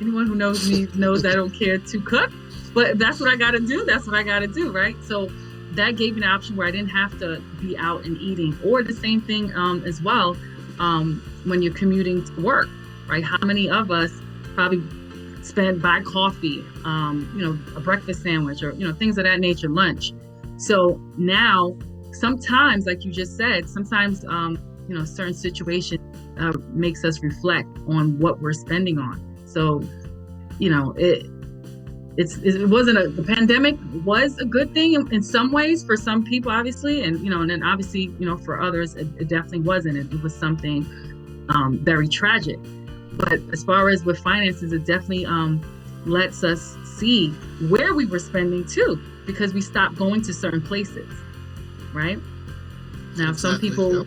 [0.00, 2.30] anyone who knows me knows I don't care to cook,
[2.72, 3.84] but that's what I got to do.
[3.84, 4.70] That's what I got to do.
[4.70, 4.96] Right.
[5.02, 5.28] So,
[5.76, 8.56] that gave me an option where I didn't have to be out and eating.
[8.64, 10.36] Or the same thing um, as well
[10.78, 12.68] um, when you're commuting to work,
[13.08, 13.24] right?
[13.24, 14.10] How many of us
[14.54, 14.82] probably
[15.42, 19.40] spend buy coffee, um, you know, a breakfast sandwich, or you know, things of that
[19.40, 20.12] nature, lunch.
[20.56, 21.76] So now,
[22.12, 24.58] sometimes, like you just said, sometimes um,
[24.88, 25.98] you know, certain situation
[26.38, 29.20] uh, makes us reflect on what we're spending on.
[29.46, 29.82] So,
[30.58, 31.26] you know, it
[32.16, 35.96] it's it wasn't a the pandemic was a good thing in, in, some ways for
[35.96, 39.28] some people obviously and you know and then obviously you know for others it, it
[39.28, 39.96] definitely wasn't.
[39.96, 40.86] It, it was something
[41.48, 42.58] um, very tragic.
[43.12, 45.60] But as far as with finances it definitely um,
[46.06, 47.30] lets us see
[47.68, 51.08] where we were spending too because we stopped going to certain places
[51.94, 52.18] right?
[53.16, 54.06] Now exactly, some people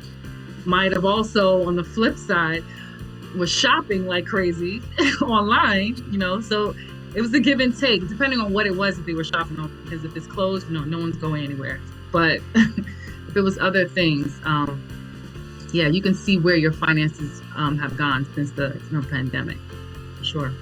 [0.66, 2.64] might have also on the flip side
[3.38, 4.82] was shopping like crazy
[5.22, 6.40] online you know?
[6.42, 6.76] So
[7.18, 9.58] it was a give and take, depending on what it was that they were shopping
[9.58, 9.76] on.
[9.84, 11.82] Because if it's closed, know, no one's going anywhere.
[12.12, 14.80] But if it was other things, um,
[15.74, 19.58] yeah, you can see where your finances um, have gone since the you know, pandemic.
[20.22, 20.54] Sure.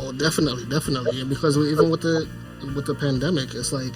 [0.00, 1.22] Oh, definitely, definitely.
[1.24, 2.26] Because even with the
[2.74, 3.94] with the pandemic, it's like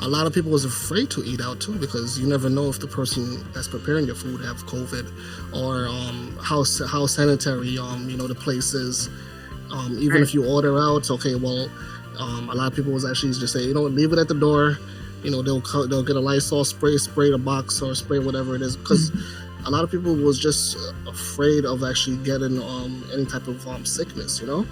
[0.00, 2.80] a lot of people was afraid to eat out too because you never know if
[2.80, 5.06] the person that's preparing your food have COVID
[5.54, 9.10] or um, how how sanitary um, you know the place is
[9.72, 10.22] um, even right.
[10.22, 11.68] if you order out, okay, well,
[12.18, 14.34] um, a lot of people was actually just say, you know, leave it at the
[14.34, 14.78] door.
[15.22, 18.62] You know, they'll they'll get a Lysol spray, spray the box or spray whatever it
[18.62, 19.66] is, because mm-hmm.
[19.66, 23.86] a lot of people was just afraid of actually getting um, any type of um,
[23.86, 24.40] sickness.
[24.40, 24.66] You know,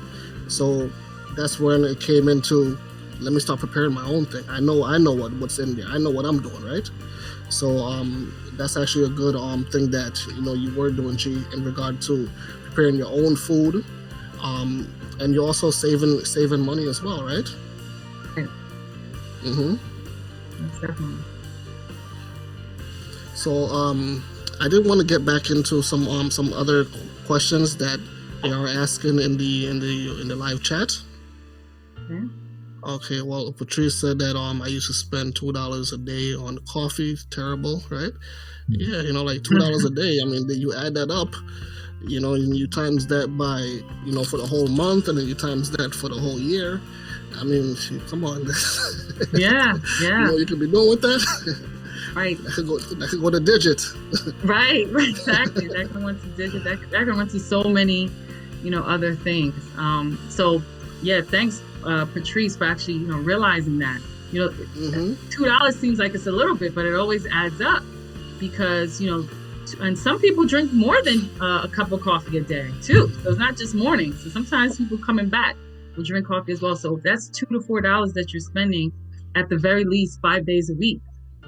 [0.49, 0.91] so
[1.35, 2.77] that's when it came into
[3.21, 4.45] let me start preparing my own thing.
[4.51, 5.87] I know I know what, what's in there.
[5.87, 6.89] I know what I'm doing, right?
[7.49, 11.43] So um, that's actually a good um, thing that you know you were doing, G,
[11.55, 12.29] in regard to
[12.65, 13.85] preparing your own food
[14.43, 17.49] um, and you're also saving saving money as well, right?
[18.37, 18.49] Right.
[19.43, 19.75] Mm-hmm.
[20.81, 21.25] definitely.
[23.35, 24.23] So um,
[24.61, 26.85] I did want to get back into some um some other
[27.27, 28.01] questions that
[28.43, 30.93] they are asking in the in the in the live chat.
[32.05, 32.29] Okay.
[32.83, 36.59] Okay, well, Patrice said that um I used to spend two dollars a day on
[36.69, 37.17] coffee.
[37.31, 38.13] Terrible, right?
[38.69, 40.19] Yeah, you know, like two dollars a day.
[40.23, 41.35] I mean, you add that up,
[42.03, 43.61] you know, and you times that by,
[44.05, 46.81] you know, for the whole month, and then you times that for the whole year.
[47.37, 47.77] I mean,
[48.09, 48.47] come on.
[49.33, 50.21] yeah, yeah.
[50.21, 51.67] You know, you could be doing with that.
[52.15, 52.37] Right.
[52.43, 53.83] That could go, that could go to digit.
[54.43, 55.69] right, right, exactly.
[55.69, 56.65] that can went to digit.
[56.65, 58.11] That, that can went to so many,
[58.65, 59.55] you know, other things.
[59.77, 60.61] Um, so,
[61.03, 64.01] yeah, thanks, uh, Patrice, for actually, you know, realizing that.
[64.33, 65.31] You know, mm-hmm.
[65.31, 67.85] two dollars seems like it's a little bit, but it always adds up
[68.41, 69.29] because you know
[69.75, 73.11] and some people drink more than uh, a cup of coffee a day too.
[73.23, 74.13] So it's not just morning.
[74.15, 75.57] So sometimes people coming back
[75.97, 76.77] will drink coffee as well.
[76.77, 78.93] So that's two to four dollars that you're spending
[79.37, 81.01] at the very least five days a week,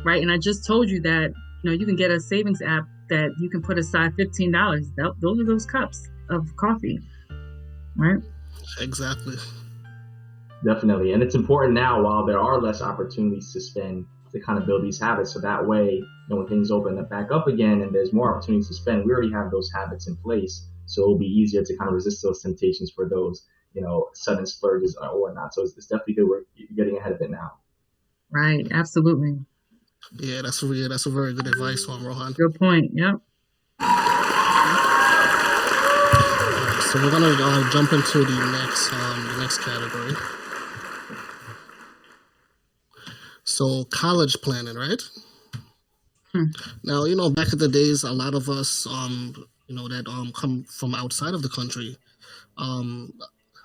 [0.05, 0.23] right?
[0.23, 1.33] And I just told you that
[1.63, 4.87] you know you can get a savings app that you can put aside fifteen dollars.
[4.97, 6.99] Those are those cups of coffee,
[7.97, 8.23] right?
[8.81, 9.37] Exactly.
[10.65, 14.67] Definitely, and it's important now while there are less opportunities to spend to kind of
[14.67, 15.33] build these habits.
[15.33, 18.35] So that way, you know, when things open up back up again and there's more
[18.35, 20.67] opportunities to spend, we already have those habits in place.
[20.87, 24.47] So it'll be easier to kind of resist those temptations for those, you know, sudden
[24.47, 25.53] splurges or whatnot.
[25.53, 26.29] So it's, it's definitely good.
[26.29, 27.53] We're getting ahead of it now.
[28.31, 28.67] Right.
[28.71, 29.41] Absolutely.
[30.19, 32.33] Yeah, that's a yeah, that's a very good advice, Juan Rohan.
[32.33, 32.91] Good point.
[32.95, 33.17] Yep.
[36.81, 40.15] so we're gonna uh, jump into the next um, the next category.
[43.45, 45.03] So college planning, right?
[46.33, 46.45] Hmm.
[46.83, 49.35] Now you know back in the days, a lot of us, um,
[49.67, 51.97] you know, that um come from outside of the country,
[52.59, 53.13] um,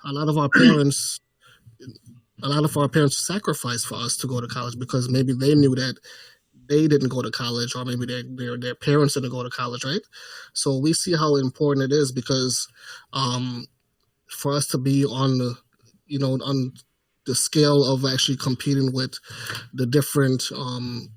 [0.04, 1.20] a lot of our parents,
[2.42, 5.54] a lot of our parents sacrificed for us to go to college because maybe they
[5.54, 5.96] knew that
[6.68, 9.84] they didn't go to college or maybe their, their, their parents didn't go to college,
[9.84, 10.02] right?
[10.52, 12.68] So we see how important it is because
[13.14, 13.66] um,
[14.30, 15.56] for us to be on the,
[16.06, 16.72] you know, on
[17.26, 19.14] the scale of actually competing with
[19.72, 21.08] the different, um,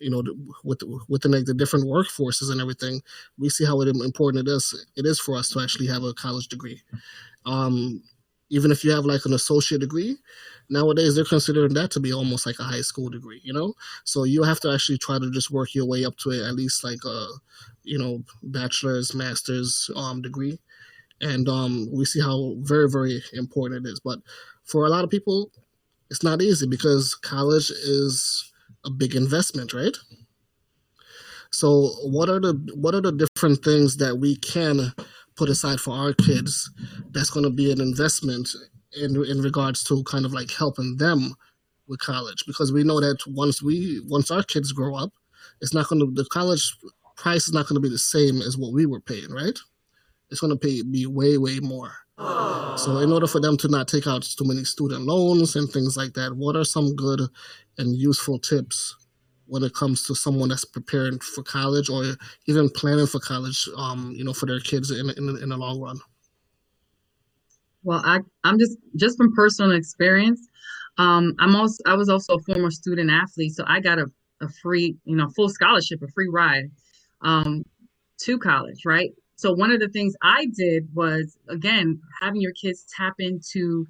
[0.00, 0.22] you know,
[0.64, 3.02] with within like the different workforces and everything,
[3.38, 4.86] we see how important it is.
[4.96, 6.80] It is for us to actually have a college degree.
[7.46, 8.02] Um,
[8.50, 10.16] even if you have like an associate degree,
[10.68, 13.74] nowadays they're considering that to be almost like a high school degree, you know?
[14.04, 16.54] So you have to actually try to just work your way up to it, at
[16.54, 17.26] least like a,
[17.84, 20.58] you know, bachelor's, master's um, degree.
[21.20, 24.00] And um, we see how very, very important it is.
[24.00, 24.18] But
[24.64, 25.52] for a lot of people,
[26.10, 28.49] it's not easy because college is
[28.84, 29.96] a big investment, right?
[31.52, 34.92] So what are the what are the different things that we can
[35.36, 36.70] put aside for our kids
[37.10, 38.48] that's going to be an investment
[38.96, 41.34] in in regards to kind of like helping them
[41.88, 42.44] with college?
[42.46, 45.12] Because we know that once we once our kids grow up
[45.60, 46.76] it's not going to the college
[47.16, 49.58] price is not going to be the same as what we were paying right?
[50.30, 51.92] It's going to pay be way way more
[52.76, 55.96] so in order for them to not take out too many student loans and things
[55.96, 57.20] like that what are some good
[57.78, 58.96] and useful tips
[59.50, 62.04] when it comes to someone that's preparing for college or
[62.46, 65.80] even planning for college, um, you know, for their kids in in, in the long
[65.80, 65.98] run?
[67.82, 70.46] Well, I I'm just just from personal experience.
[70.98, 74.06] Um, I'm also I was also a former student athlete, so I got a,
[74.40, 76.70] a free, you know, full scholarship, a free ride
[77.22, 77.64] um,
[78.18, 79.10] to college, right?
[79.40, 83.86] So one of the things I did was again having your kids tap into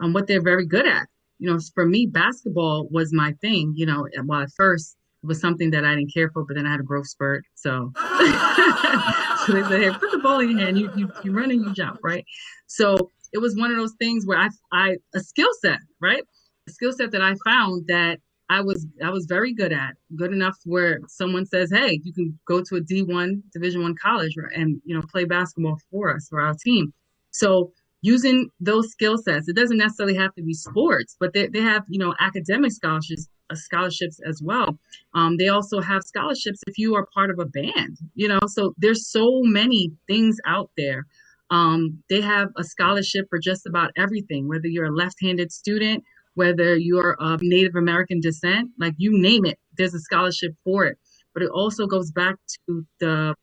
[0.00, 1.08] um, what they're very good at.
[1.38, 3.72] You know, for me, basketball was my thing.
[3.76, 6.66] You know, well at first it was something that I didn't care for, but then
[6.66, 7.44] I had a growth spurt.
[7.54, 10.78] So, so they said, "Hey, put the ball in your hand.
[10.78, 12.24] You you you run and you jump, right?"
[12.66, 16.22] So it was one of those things where I I a skill set, right?
[16.68, 18.18] A skill set that I found that
[18.52, 22.38] I was I was very good at, good enough where someone says, "Hey, you can
[22.46, 26.28] go to a D one Division one college and you know play basketball for us
[26.28, 26.92] for our team."
[27.30, 31.60] So using those skill sets, it doesn't necessarily have to be sports, but they, they
[31.60, 34.78] have you know academic scholarships uh, scholarships as well.
[35.14, 38.74] Um, they also have scholarships if you are part of a band, you know, so
[38.76, 41.06] there's so many things out there.
[41.50, 46.02] Um, they have a scholarship for just about everything, whether you're a left handed student,
[46.34, 50.98] whether you're of Native American descent, like you name it, there's a scholarship for it.
[51.34, 53.34] But it also goes back to the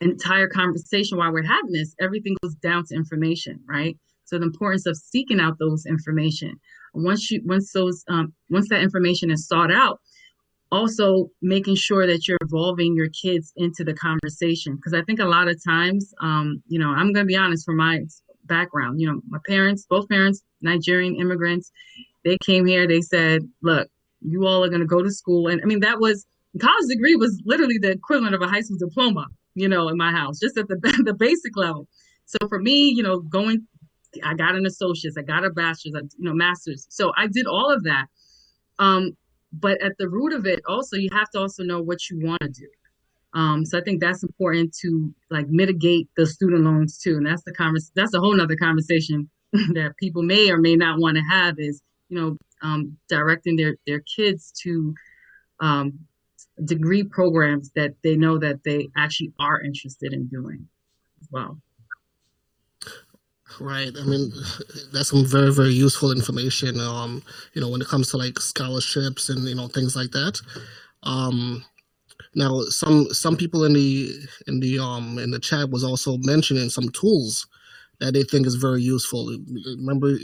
[0.00, 3.96] entire conversation while we're having this, everything goes down to information, right?
[4.24, 6.54] So the importance of seeking out those information.
[6.94, 10.00] Once you once those um, once that information is sought out,
[10.72, 15.26] also making sure that you're involving your kids into the conversation because I think a
[15.26, 18.00] lot of times, um, you know, I'm going to be honest from my
[18.46, 19.00] background.
[19.00, 21.70] You know, my parents, both parents, Nigerian immigrants,
[22.24, 22.86] they came here.
[22.86, 23.88] They said, "Look,
[24.20, 26.26] you all are going to go to school," and I mean that was
[26.60, 29.26] college degree was literally the equivalent of a high school diploma.
[29.54, 31.88] You know, in my house, just at the the basic level.
[32.26, 33.66] So for me, you know, going
[34.24, 36.86] I got an associate's, I got a bachelor's, you know, master's.
[36.90, 38.06] So I did all of that.
[38.78, 39.16] Um,
[39.52, 42.40] but at the root of it, also you have to also know what you want
[42.42, 42.68] to do.
[43.36, 47.42] Um, so I think that's important to like mitigate the student loans too, and that's
[47.42, 51.22] the convers- That's a whole nother conversation that people may or may not want to
[51.22, 51.56] have.
[51.58, 54.94] Is you know um, directing their their kids to
[55.60, 55.98] um,
[56.64, 60.66] degree programs that they know that they actually are interested in doing
[61.20, 61.60] as well.
[63.60, 63.92] Right.
[63.94, 64.32] I mean,
[64.94, 66.80] that's some very, very useful information.
[66.80, 67.22] Um,
[67.52, 70.40] you know, when it comes to like scholarships and you know things like that.
[71.02, 71.62] Um,
[72.36, 74.12] now, some some people in the
[74.46, 77.48] in the um in the chat was also mentioning some tools
[78.00, 79.36] that they think is very useful.
[79.66, 80.18] Remember,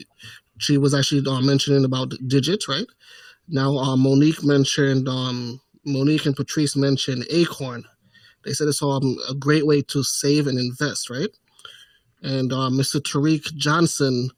[0.58, 2.86] she was actually uh, mentioning about digits, right?
[3.48, 7.84] Now, uh, Monique mentioned um Monique and Patrice mentioned Acorn.
[8.44, 11.30] They said it's um, a great way to save and invest, right?
[12.22, 13.00] and uh, Mr.
[13.00, 14.30] Tariq Johnson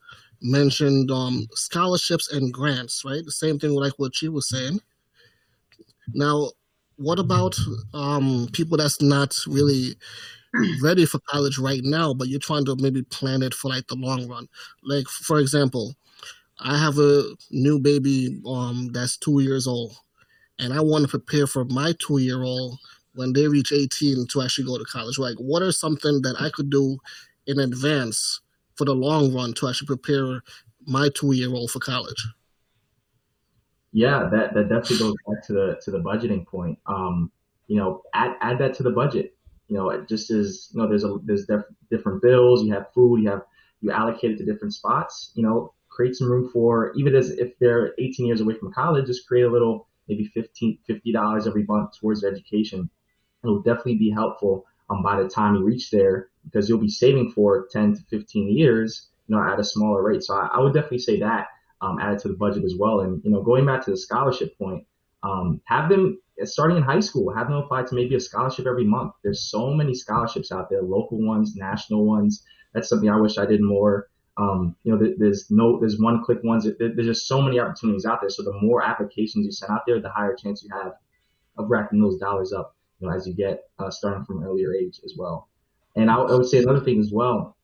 [0.43, 3.25] mentioned um, scholarships and grants, right?
[3.25, 4.81] The same thing like what she was saying.
[6.12, 6.51] Now,
[6.97, 7.57] what about
[7.92, 9.97] um, people that's not really
[10.82, 13.97] ready for college right now, but you're trying to maybe plan it for like the
[13.97, 14.47] long run?
[14.82, 15.95] Like, for example,
[16.61, 19.97] I have a new baby um, that's two years old,
[20.59, 22.78] and I want to prepare for my two year old
[23.14, 25.18] when they reach 18 to actually go to college.
[25.18, 26.99] Like, what are something that I could do
[27.47, 28.40] in advance
[28.76, 30.42] for the long run to actually prepare
[30.86, 32.26] my two year old for college?
[33.95, 36.78] Yeah, that, that definitely goes back to the to the budgeting point.
[36.86, 37.32] Um,
[37.68, 39.36] you know, add add that to the budget.
[39.68, 42.64] You know, it just as you know, there's a there's def, different bills.
[42.64, 43.22] You have food.
[43.22, 43.42] You have
[43.82, 45.32] you allocate it to different spots.
[45.36, 49.07] You know, create some room for even as if they're 18 years away from college,
[49.07, 52.90] just create a little maybe 15 50 dollars every month towards their education.
[53.45, 57.32] It'll definitely be helpful um, by the time you reach there because you'll be saving
[57.32, 60.24] for 10 to 15 years, you know, at a smaller rate.
[60.24, 61.49] So I, I would definitely say that
[61.81, 63.01] um, added to the budget as well.
[63.01, 64.87] And you know, going back to the scholarship point,
[65.22, 68.85] um, have them starting in high school, have them apply to maybe a scholarship every
[68.85, 69.12] month.
[69.22, 72.45] There's so many scholarships out there, local ones, national ones.
[72.72, 74.09] That's something I wish I did more.
[74.37, 76.66] Um, you know, there's no, there's one click ones.
[76.79, 78.31] There's just so many opportunities out there.
[78.31, 80.95] So the more applications you send out there, the higher chance you have
[81.57, 84.75] of racking those dollars up, you know, as you get uh, starting from an earlier
[84.75, 85.49] age as well.
[85.95, 87.57] And I, I would say another thing as well,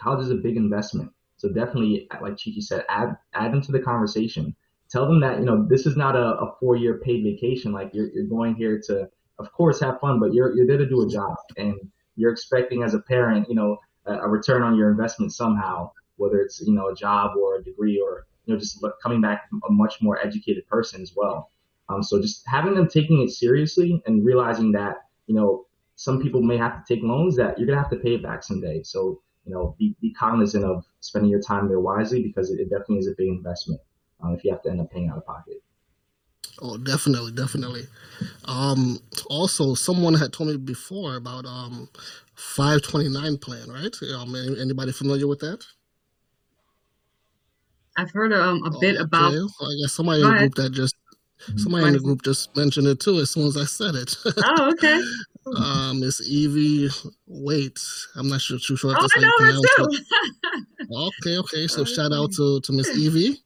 [0.00, 1.12] college is a big investment.
[1.38, 4.54] So definitely, like Chichi said, add add them to the conversation.
[4.90, 7.72] Tell them that you know this is not a, a four year paid vacation.
[7.72, 9.08] Like you're you're going here to,
[9.38, 11.74] of course, have fun, but you're you're there to do a job, and
[12.16, 16.40] you're expecting as a parent, you know, a, a return on your investment somehow, whether
[16.40, 19.72] it's you know a job or a degree or you know just coming back a
[19.72, 21.50] much more educated person as well.
[21.88, 24.96] Um, so just having them taking it seriously and realizing that
[25.28, 28.14] you know some people may have to take loans that you're gonna have to pay
[28.14, 28.82] it back someday.
[28.82, 32.68] So you know, be, be cognizant of spending your time there wisely because it, it
[32.68, 33.80] definitely is a big investment
[34.22, 35.62] um, if you have to end up paying out of pocket.
[36.60, 37.86] Oh, definitely, definitely.
[38.44, 38.98] Um,
[39.30, 41.88] also, someone had told me before about um,
[42.34, 43.94] 529 plan, right?
[44.14, 45.64] Um, anybody familiar with that?
[47.96, 49.02] I've heard um, a bit okay.
[49.02, 49.32] about.
[49.32, 50.94] I guess somebody in the group that just
[51.56, 54.14] somebody in the group just mentioned it too as soon as I said it.
[54.44, 55.00] oh, okay.
[55.56, 56.88] Um, Miss Evie
[57.26, 57.78] Wait.
[58.16, 60.04] I'm not sure, too sure if oh, how you pronounce it.
[60.92, 61.66] okay, okay.
[61.66, 63.38] So shout out to, to Miss Evie.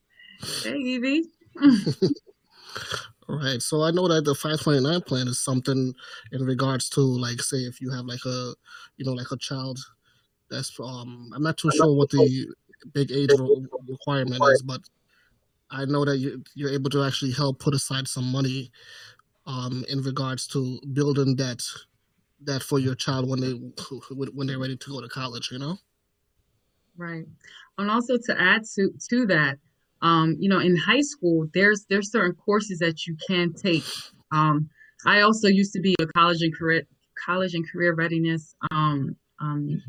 [0.62, 1.24] Hey, Evie.
[3.28, 3.60] right.
[3.62, 5.94] So I know that the 529 plan is something
[6.32, 8.54] in regards to, like, say, if you have like a,
[8.96, 9.78] you know, like a child
[10.50, 12.54] that's, um, I'm not too sure what the
[12.92, 13.30] big age
[13.88, 14.80] requirement is, but
[15.70, 18.70] I know that you, you're able to actually help put aside some money
[19.46, 21.62] um, in regards to building that
[22.44, 23.52] that for your child when they
[24.34, 25.76] when they're ready to go to college you know?
[26.96, 27.24] Right.
[27.78, 29.58] And also to add to to that
[30.02, 33.84] um, you know in high school there's there's certain courses that you can take.
[34.30, 34.70] Um,
[35.04, 36.84] i also used to be a college and career
[37.26, 39.82] college and career readiness um, um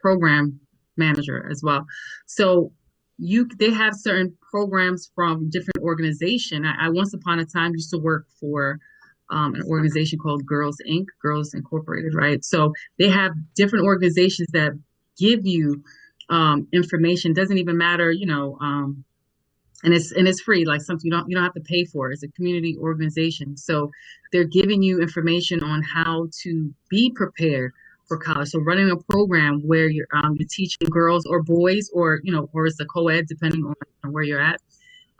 [0.00, 0.60] program
[0.96, 1.86] manager as well.
[2.26, 2.72] So
[3.18, 6.64] you they have certain programs from different organization.
[6.64, 8.78] I, I once upon a time used to work for
[9.30, 12.44] um, an organization called Girls Inc., Girls Incorporated, right?
[12.44, 14.72] So they have different organizations that
[15.18, 15.82] give you
[16.28, 17.32] um, information.
[17.32, 19.04] Doesn't even matter, you know, um,
[19.82, 22.10] and it's and it's free, like something you don't you don't have to pay for.
[22.10, 23.90] It's a community organization, so
[24.32, 27.72] they're giving you information on how to be prepared
[28.06, 28.48] for college.
[28.50, 32.50] So running a program where you're um, you're teaching girls or boys, or you know,
[32.52, 34.60] or it's a co-ed depending on where you're at.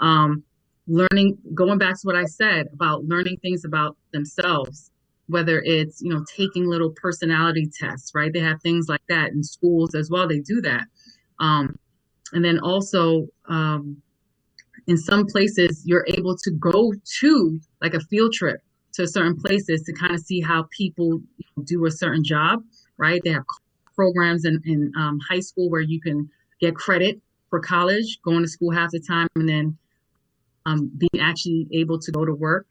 [0.01, 0.45] Um,
[0.87, 4.91] learning going back to what i said about learning things about themselves
[5.31, 8.33] whether it's you know taking little personality tests right?
[8.33, 10.29] They have things like that in schools as well.
[10.29, 10.85] They do that.
[11.39, 11.79] Um,
[12.33, 14.03] and then also um,
[14.87, 18.61] in some places you're able to go to like a field trip
[18.95, 21.21] to certain places to kind of see how people
[21.65, 22.63] do a certain job
[22.99, 23.23] right?
[23.25, 23.45] They have
[23.95, 26.29] programs in, in um, high school where you can
[26.61, 27.19] get credit
[27.49, 29.79] for college going to school half the time and then
[30.67, 32.67] um, being actually able to go to work.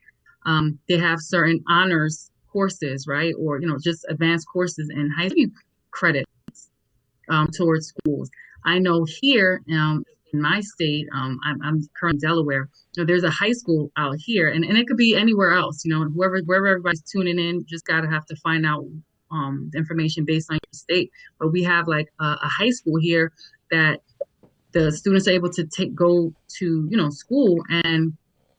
[0.46, 3.34] Um, they have certain honors courses, right?
[3.38, 5.46] Or, you know, just advanced courses in high school
[5.92, 6.30] credits
[7.30, 8.30] um, towards schools.
[8.66, 13.30] I know here um, in my state, um, I'm, I'm currently Delaware, so there's a
[13.30, 16.68] high school out here, and, and it could be anywhere else, you know, whoever, wherever
[16.68, 18.86] everybody's tuning in, just got to have to find out
[19.32, 21.12] um, information based on your state.
[21.40, 23.32] But we have like a, a high school here
[23.72, 24.02] that
[24.72, 28.14] the students are able to take go to you know school and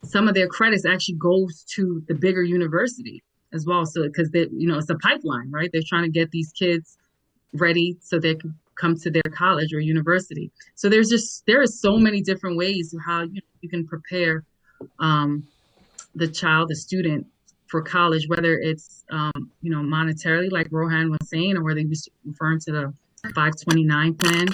[0.05, 3.85] some of their credits actually goes to the bigger university as well.
[3.85, 5.71] So because they you know it's a pipeline right?
[5.73, 6.97] They're trying to get these kids
[7.53, 10.51] ready so they can come to their college or university.
[10.75, 14.45] So there's just there are so many different ways how you, you can prepare
[14.99, 15.47] um,
[16.15, 17.27] the child the student
[17.67, 22.09] for college whether it's um, you know monetarily like rohan was saying or whether he's
[22.25, 22.95] referring to the
[23.35, 24.49] 529 plan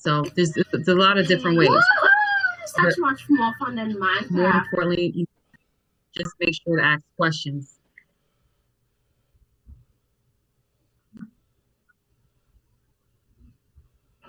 [0.00, 1.68] so there's, there's a lot of different ways.
[2.62, 4.30] It's not much more fun than Minecraft.
[4.30, 5.26] More importantly,
[6.16, 7.80] just make sure to ask questions.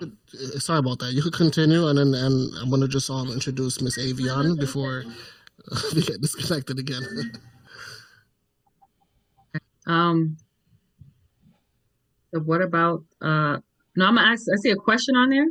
[0.01, 1.13] uh, sorry about that.
[1.13, 5.03] You could continue, and then and I'm gonna just um introduce Miss Avion before
[5.95, 7.03] we get disconnected again.
[9.87, 10.37] Um,
[12.31, 13.57] so what about uh?
[13.95, 14.45] No, I'm gonna ask.
[14.51, 15.47] I see a question on there.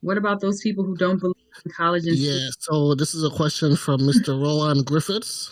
[0.00, 2.48] What about those people who don't believe in college and yeah.
[2.58, 4.40] So this is a question from Mr.
[4.40, 5.50] Roland Griffiths.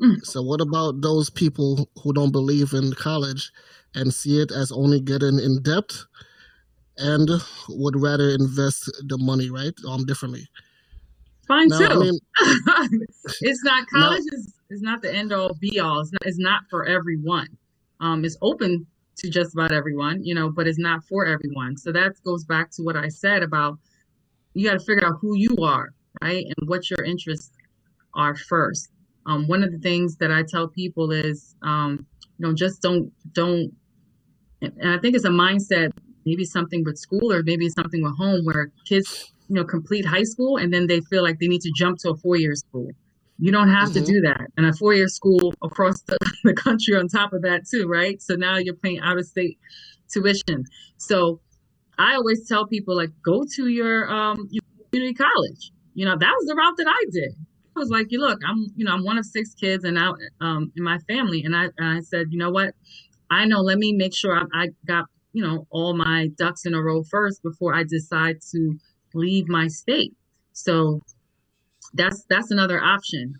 [0.00, 0.24] Mm.
[0.24, 3.50] So what about those people who don't believe in college
[3.94, 5.92] and see it as only getting in debt
[6.98, 7.28] and
[7.68, 10.48] would rather invest the money right um differently?
[11.46, 11.84] fine Now, too?
[11.86, 12.18] I mean,
[13.40, 16.00] it's not now, college is, is not the end all be all.
[16.00, 17.48] It's not, it's not for everyone.
[18.00, 18.86] Um, it's open
[19.18, 21.76] to just about everyone, you know, but it's not for everyone.
[21.76, 23.78] So that goes back to what I said about
[24.54, 25.90] you got to figure out who you are,
[26.22, 27.52] right, and what your interests
[28.14, 28.88] are first.
[29.26, 32.06] Um, one of the things that I tell people is, um,
[32.38, 33.72] you know, just don't don't.
[34.62, 35.90] And I think it's a mindset,
[36.24, 40.22] maybe something with school or maybe something with home, where kids, you know, complete high
[40.22, 42.90] school and then they feel like they need to jump to a four-year school.
[43.38, 44.06] You don't have to mhm.
[44.06, 44.46] do that.
[44.56, 48.20] And a four-year school across the, the country on top of that too, right?
[48.22, 49.58] So now you're paying out-of-state
[50.08, 50.64] tuition.
[50.96, 51.40] So
[51.98, 54.48] I always tell people like go to your um
[54.90, 55.72] community college.
[55.94, 57.34] You know, that was the route that I did.
[57.74, 60.16] I was like, you look, I'm you know, I'm one of six kids and out
[60.40, 61.42] um in my family.
[61.44, 62.74] And I and I said, you know what?
[63.30, 66.74] I know, let me make sure I, I got, you know, all my ducks in
[66.74, 68.78] a row first before I decide to
[69.14, 70.14] leave my state.
[70.52, 71.00] So
[71.96, 73.38] that's that's another option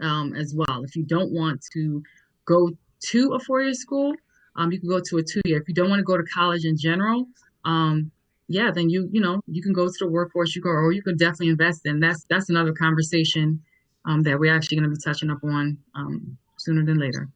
[0.00, 0.82] um, as well.
[0.84, 2.02] If you don't want to
[2.44, 2.70] go
[3.10, 4.14] to a four-year school,
[4.56, 5.60] um, you can go to a two-year.
[5.60, 7.26] If you don't want to go to college in general,
[7.64, 8.10] um,
[8.48, 10.56] yeah, then you you know you can go to the workforce.
[10.56, 12.00] You go, or you can definitely invest in.
[12.00, 13.62] That's that's another conversation
[14.04, 17.28] um, that we're actually going to be touching up on um, sooner than later.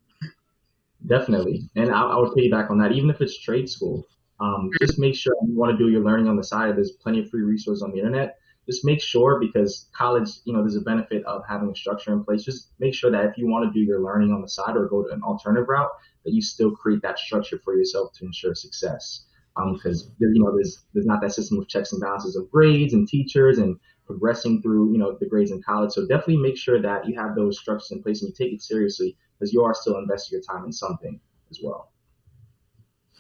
[1.07, 1.69] Definitely.
[1.77, 4.07] And I, I would piggyback on that, even if it's trade school.
[4.41, 6.77] Um, just make sure you want to do your learning on the side.
[6.77, 8.39] There's plenty of free resources on the internet.
[8.67, 12.25] Just make sure because college, you know, there's a benefit of having a structure in
[12.25, 12.45] place.
[12.45, 14.89] Just make sure that if you want to do your learning on the side or
[14.89, 15.91] go to an alternative route,
[16.25, 19.27] that you still create that structure for yourself to ensure success.
[19.57, 22.51] Um, because there, you know, there's there's not that system of checks and balances of
[22.51, 25.93] grades and teachers and progressing through, you know, the grades in college.
[25.93, 28.63] So definitely make sure that you have those structures in place and you take it
[28.63, 31.94] seriously because you are still investing your time in something as well.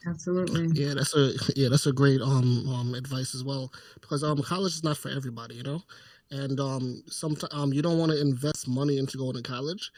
[0.07, 0.69] Absolutely.
[0.75, 4.75] Yeah, that's a yeah, that's a great um um advice as well because um college
[4.75, 5.83] is not for everybody, you know,
[6.31, 9.91] and um sometimes um you don't want to invest money into going to college,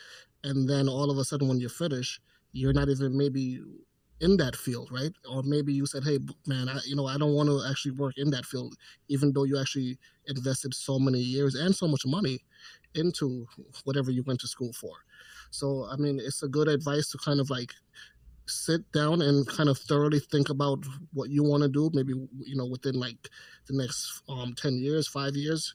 [0.44, 2.20] and then all of a sudden when you finish,
[2.52, 3.60] you're not even maybe
[4.20, 5.12] in that field, right?
[5.30, 8.14] Or maybe you said, hey man, I you know I don't want to actually work
[8.16, 8.76] in that field,
[9.08, 12.38] even though you actually invested so many years and so much money
[12.94, 13.46] into
[13.84, 14.92] whatever you went to school for.
[15.50, 17.74] So I mean, it's a good advice to kind of like
[18.46, 22.12] sit down and kind of thoroughly think about what you want to do maybe
[22.44, 23.28] you know within like
[23.68, 25.74] the next um 10 years 5 years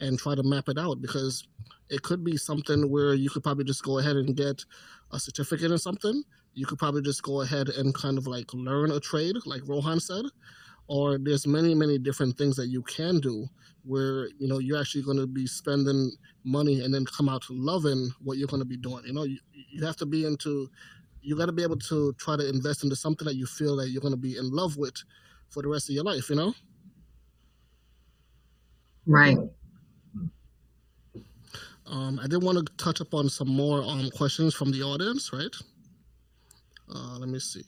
[0.00, 1.46] and try to map it out because
[1.88, 4.64] it could be something where you could probably just go ahead and get
[5.12, 6.24] a certificate or something.
[6.54, 10.00] You could probably just go ahead and kind of like learn a trade like rohan
[10.00, 10.24] said
[10.88, 13.46] or there's many many different things that you can do
[13.84, 16.10] where you know you're actually going to be spending
[16.44, 19.02] money and then come out loving what you're going to be doing.
[19.06, 19.38] You know you,
[19.70, 20.68] you have to be into
[21.22, 23.90] you got to be able to try to invest into something that you feel that
[23.90, 24.96] you're going to be in love with
[25.50, 26.54] for the rest of your life you know
[29.06, 29.38] Right.
[31.86, 35.56] um, i did want to touch upon some more um, questions from the audience right
[36.94, 37.64] uh, let me see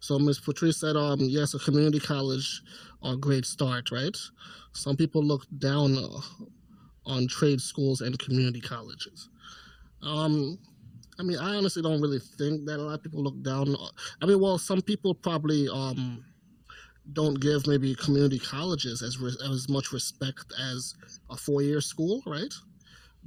[0.00, 0.40] so Ms.
[0.40, 2.62] Patrice said, um, yes, a community college
[3.02, 4.16] are a great start, right?
[4.72, 6.20] Some people look down uh,
[7.06, 9.28] on trade schools and community colleges.
[10.02, 10.58] Um,
[11.18, 13.74] I mean, I honestly don't really think that a lot of people look down.
[14.22, 16.24] I mean, well, some people probably um,
[17.12, 20.94] don't give maybe community colleges as re- as much respect as
[21.30, 22.52] a four year school, right?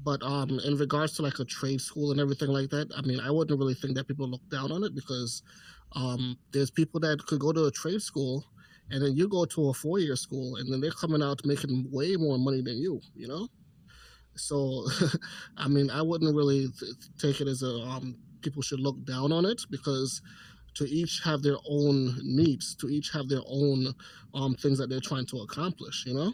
[0.03, 3.19] But um, in regards to like a trade school and everything like that, I mean,
[3.19, 5.43] I wouldn't really think that people look down on it because
[5.93, 8.45] um, there's people that could go to a trade school
[8.89, 11.87] and then you go to a four year school and then they're coming out making
[11.91, 13.47] way more money than you, you know?
[14.35, 14.87] So,
[15.57, 19.31] I mean, I wouldn't really th- take it as a um, people should look down
[19.31, 20.21] on it because
[20.75, 23.93] to each have their own needs, to each have their own
[24.33, 26.33] um, things that they're trying to accomplish, you know?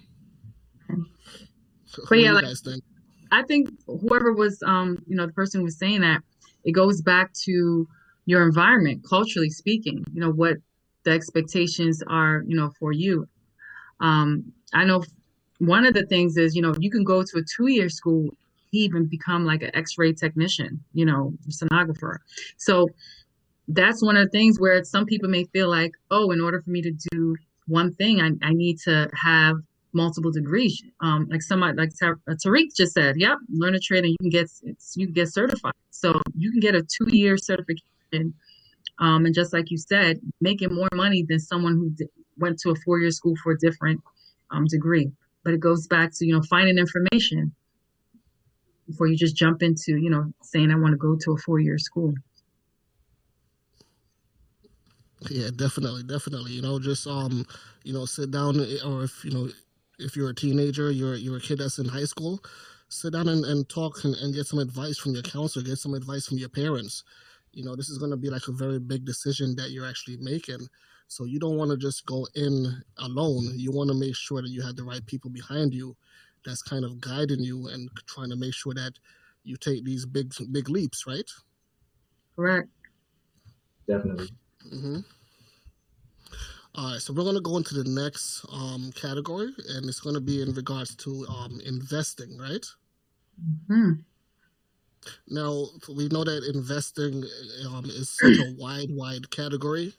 [1.85, 2.83] So But what do yeah, you like guys think?
[3.31, 6.21] I think whoever was, um, you know, the person who was saying that,
[6.63, 7.87] it goes back to
[8.25, 10.03] your environment, culturally speaking.
[10.13, 10.57] You know what
[11.03, 13.27] the expectations are, you know, for you.
[13.99, 15.03] Um, I know
[15.59, 18.29] one of the things is, you know, you can go to a two-year school,
[18.71, 22.17] even become like an X-ray technician, you know, sonographer.
[22.57, 22.89] So
[23.67, 26.69] that's one of the things where some people may feel like, oh, in order for
[26.69, 27.35] me to do
[27.67, 28.21] one thing.
[28.21, 29.57] I, I need to have
[29.93, 30.81] multiple degrees.
[31.01, 34.29] Um, like somebody like uh, Tariq just said, yep, learn a trade and you can
[34.29, 34.49] get
[34.95, 35.73] you can get certified.
[35.91, 38.33] So you can get a two year certification.
[38.99, 42.71] Um, and just like you said, making more money than someone who d- went to
[42.71, 44.01] a four year school for a different
[44.49, 45.11] um, degree.
[45.47, 47.55] But it goes back to you know finding information
[48.85, 51.61] before you just jump into you know saying I want to go to a four
[51.61, 52.13] year school.
[55.29, 56.51] Yeah, definitely, definitely.
[56.51, 57.45] You know, just um,
[57.85, 59.47] you know, sit down, or if you know,
[59.99, 62.43] if you're a teenager, you're you're a kid that's in high school,
[62.89, 65.93] sit down and, and talk and, and get some advice from your counselor, get some
[65.93, 67.05] advice from your parents.
[67.53, 70.17] You know, this is going to be like a very big decision that you're actually
[70.17, 70.67] making.
[71.07, 73.53] So you don't want to just go in alone.
[73.55, 75.95] You want to make sure that you have the right people behind you
[76.45, 78.93] that's kind of guiding you and trying to make sure that
[79.43, 81.29] you take these big big leaps, right?
[82.35, 82.69] Correct.
[83.87, 84.29] Definitely.
[84.73, 84.99] Mm-hmm.
[86.75, 90.13] All right, so we're going to go into the next um, category, and it's going
[90.13, 92.65] to be in regards to um, investing, right?
[93.67, 93.93] Hmm.
[95.27, 97.23] Now, we know that investing
[97.67, 99.93] um, is such a wide, wide category.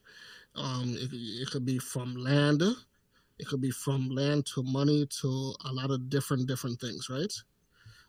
[0.58, 2.62] Um, it, it could be from land,
[3.38, 7.32] it could be from land to money to a lot of different, different things, right?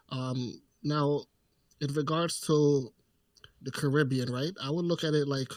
[0.10, 1.24] Um, now,
[1.82, 2.92] in regards to
[3.62, 5.52] the Caribbean, right, I would look at it like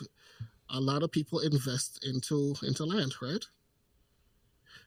[0.71, 3.45] a lot of people invest into into land, right?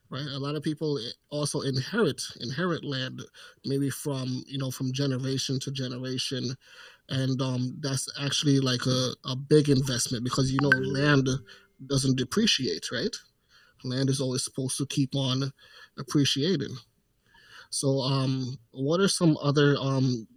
[0.10, 0.28] Right.
[0.34, 1.00] A lot of people
[1.30, 3.24] also inherit inherit land,
[3.66, 6.56] maybe from you know from generation to generation,
[7.10, 11.28] and um, that's actually like a, a big investment because you know land
[11.88, 13.16] doesn't depreciate, right?
[13.84, 15.52] Land is always supposed to keep on
[15.98, 16.76] appreciating.
[17.70, 20.28] So, um, what are some other um,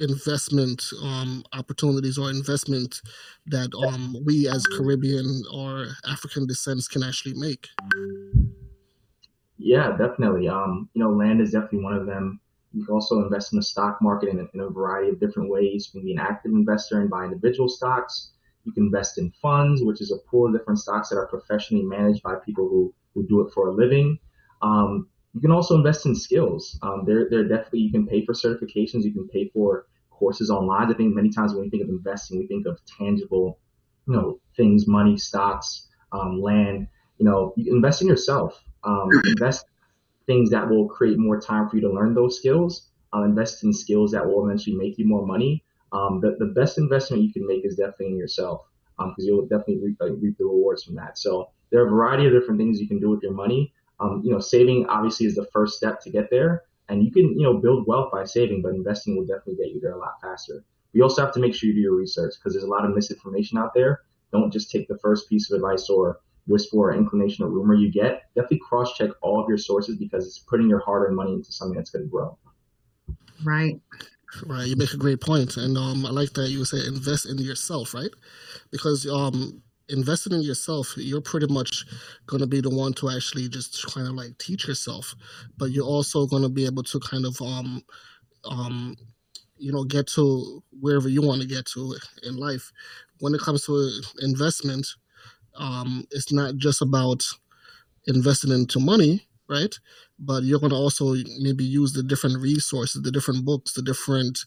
[0.00, 3.00] investment um, opportunities or investment
[3.46, 7.68] that um, we as Caribbean or African descents can actually make?
[9.58, 10.48] Yeah, definitely.
[10.48, 12.40] Um, you know, land is definitely one of them.
[12.72, 15.90] You can also invest in the stock market in, in a variety of different ways.
[15.92, 18.32] You can be an active investor and buy individual stocks.
[18.64, 21.84] You can invest in funds, which is a pool of different stocks that are professionally
[21.84, 24.18] managed by people who, who do it for a living.
[24.62, 26.78] Um, you can also invest in skills.
[26.82, 29.02] Um, there, there definitely you can pay for certifications.
[29.04, 30.90] You can pay for courses online.
[30.90, 33.58] I think many times when we think of investing, we think of tangible,
[34.06, 36.86] you know, things, money, stocks, um, land.
[37.18, 38.60] You know, you invest in yourself.
[38.84, 39.64] Um, invest
[40.26, 42.90] things that will create more time for you to learn those skills.
[43.14, 45.64] Uh, invest in skills that will eventually make you more money.
[45.92, 48.62] Um, the, the best investment you can make is definitely in yourself
[48.96, 51.18] because um, you'll definitely reap, uh, reap, the rewards from that.
[51.18, 53.72] So there are a variety of different things you can do with your money.
[54.00, 57.38] Um, you know, saving obviously is the first step to get there, and you can
[57.38, 60.20] you know build wealth by saving, but investing will definitely get you there a lot
[60.20, 60.64] faster.
[60.92, 62.94] You also have to make sure you do your research because there's a lot of
[62.94, 64.02] misinformation out there.
[64.32, 67.90] Don't just take the first piece of advice or whisper or inclination or rumor you
[67.90, 68.24] get.
[68.34, 71.52] Definitely cross check all of your sources because it's putting your hard earned money into
[71.52, 72.36] something that's going to grow.
[73.44, 73.80] Right.
[74.46, 77.36] Right, you make a great point, and um, I like that you say invest in
[77.38, 78.10] yourself, right?
[78.70, 81.84] Because um, investing in yourself, you're pretty much
[82.26, 85.14] going to be the one to actually just kind of like teach yourself,
[85.58, 87.82] but you're also going to be able to kind of um,
[88.44, 88.96] um,
[89.58, 92.72] you know, get to wherever you want to get to in life.
[93.20, 94.86] When it comes to investment,
[95.56, 97.24] um, it's not just about
[98.06, 99.74] investing into money, right?
[100.18, 104.38] But you're going to also maybe use the different resources, the different books, the different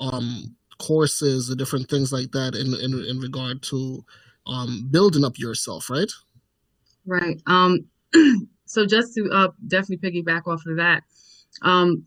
[0.00, 4.04] um, courses, the different things like that in in, in regard to
[4.46, 6.10] um, building up yourself, right?
[7.06, 7.40] Right.
[7.46, 7.86] Um,
[8.64, 11.02] so just to uh, definitely piggyback off of that,
[11.62, 12.04] um,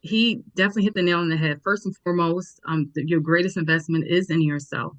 [0.00, 1.60] he definitely hit the nail on the head.
[1.62, 4.96] First and foremost, um, the, your greatest investment is in yourself,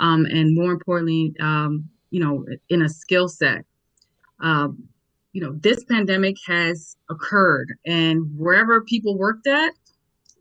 [0.00, 3.64] um, and more importantly, um, you know, in a skill set.
[4.40, 4.88] Um,
[5.32, 9.72] you know, this pandemic has occurred, and wherever people worked at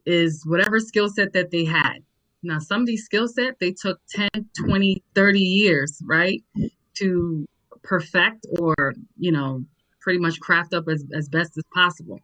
[0.05, 1.99] is whatever skill set that they had.
[2.43, 4.29] Now, some of these skill set they took 10,
[4.65, 6.41] 20, 30 years, right,
[6.95, 7.45] to
[7.83, 9.63] perfect or, you know,
[10.01, 12.19] pretty much craft up as, as best as possible.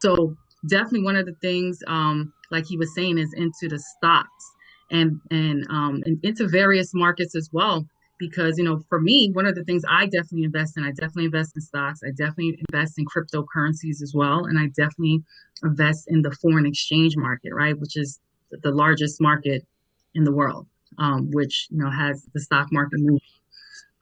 [0.00, 0.36] So
[0.68, 4.52] definitely one of the things, um, like he was saying, is into the stocks
[4.90, 7.86] and and um, and into various markets as well
[8.20, 11.24] because you know for me one of the things i definitely invest in i definitely
[11.24, 15.20] invest in stocks i definitely invest in cryptocurrencies as well and i definitely
[15.64, 18.20] invest in the foreign exchange market right which is
[18.62, 19.66] the largest market
[20.14, 20.66] in the world
[20.98, 23.20] um, which you know has the stock market move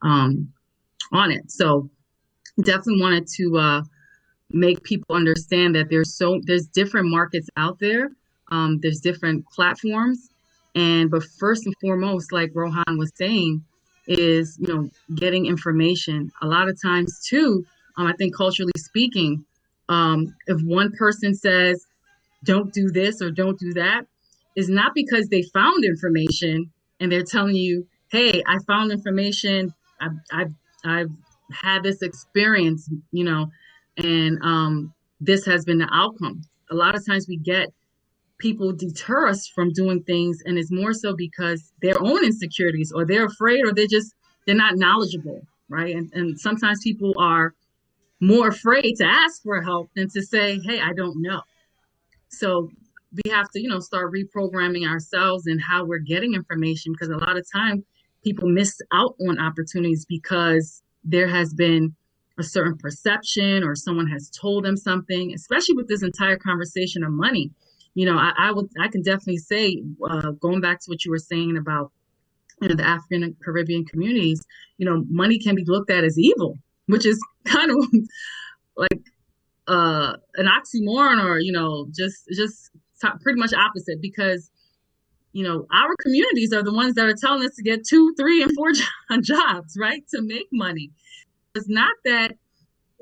[0.02, 0.52] um,
[1.12, 1.50] on it.
[1.50, 1.88] So
[2.62, 3.82] definitely wanted to uh,
[4.50, 8.10] make people understand that there's so there's different markets out there
[8.50, 10.30] um, there's different platforms
[10.74, 13.62] and but first and foremost like rohan was saying
[14.08, 17.64] is you know getting information a lot of times too
[17.98, 19.44] um, I think culturally speaking,
[19.88, 21.84] um, if one person says,
[22.44, 24.06] don't do this or don't do that,
[24.56, 30.12] is not because they found information and they're telling you, hey, I found information, I've,
[30.32, 30.54] I've,
[30.84, 31.10] I've
[31.52, 33.50] had this experience, you know,
[33.96, 36.42] and um, this has been the outcome.
[36.70, 37.68] A lot of times we get
[38.38, 43.04] people deter us from doing things, and it's more so because their own insecurities, or
[43.04, 44.14] they're afraid, or they're just
[44.46, 45.94] they're not knowledgeable, right?
[45.94, 47.54] And and sometimes people are
[48.20, 51.42] more afraid to ask for help than to say, "Hey, I don't know."
[52.28, 52.70] So
[53.12, 57.16] we have to, you know, start reprogramming ourselves and how we're getting information because a
[57.16, 57.84] lot of time
[58.22, 61.94] people miss out on opportunities because there has been
[62.38, 67.10] a certain perception or someone has told them something, especially with this entire conversation of
[67.10, 67.50] money.
[67.98, 71.10] You know, I, I would, I can definitely say, uh, going back to what you
[71.10, 71.90] were saying about
[72.62, 74.40] you know, the African and Caribbean communities,
[74.76, 77.76] you know, money can be looked at as evil, which is kind of
[78.76, 79.02] like
[79.66, 82.70] uh, an oxymoron or, you know, just, just
[83.20, 84.48] pretty much opposite because
[85.32, 88.42] you know, our communities are the ones that are telling us to get two, three,
[88.42, 88.70] and four
[89.22, 90.90] jobs, right, to make money.
[91.56, 92.36] It's not that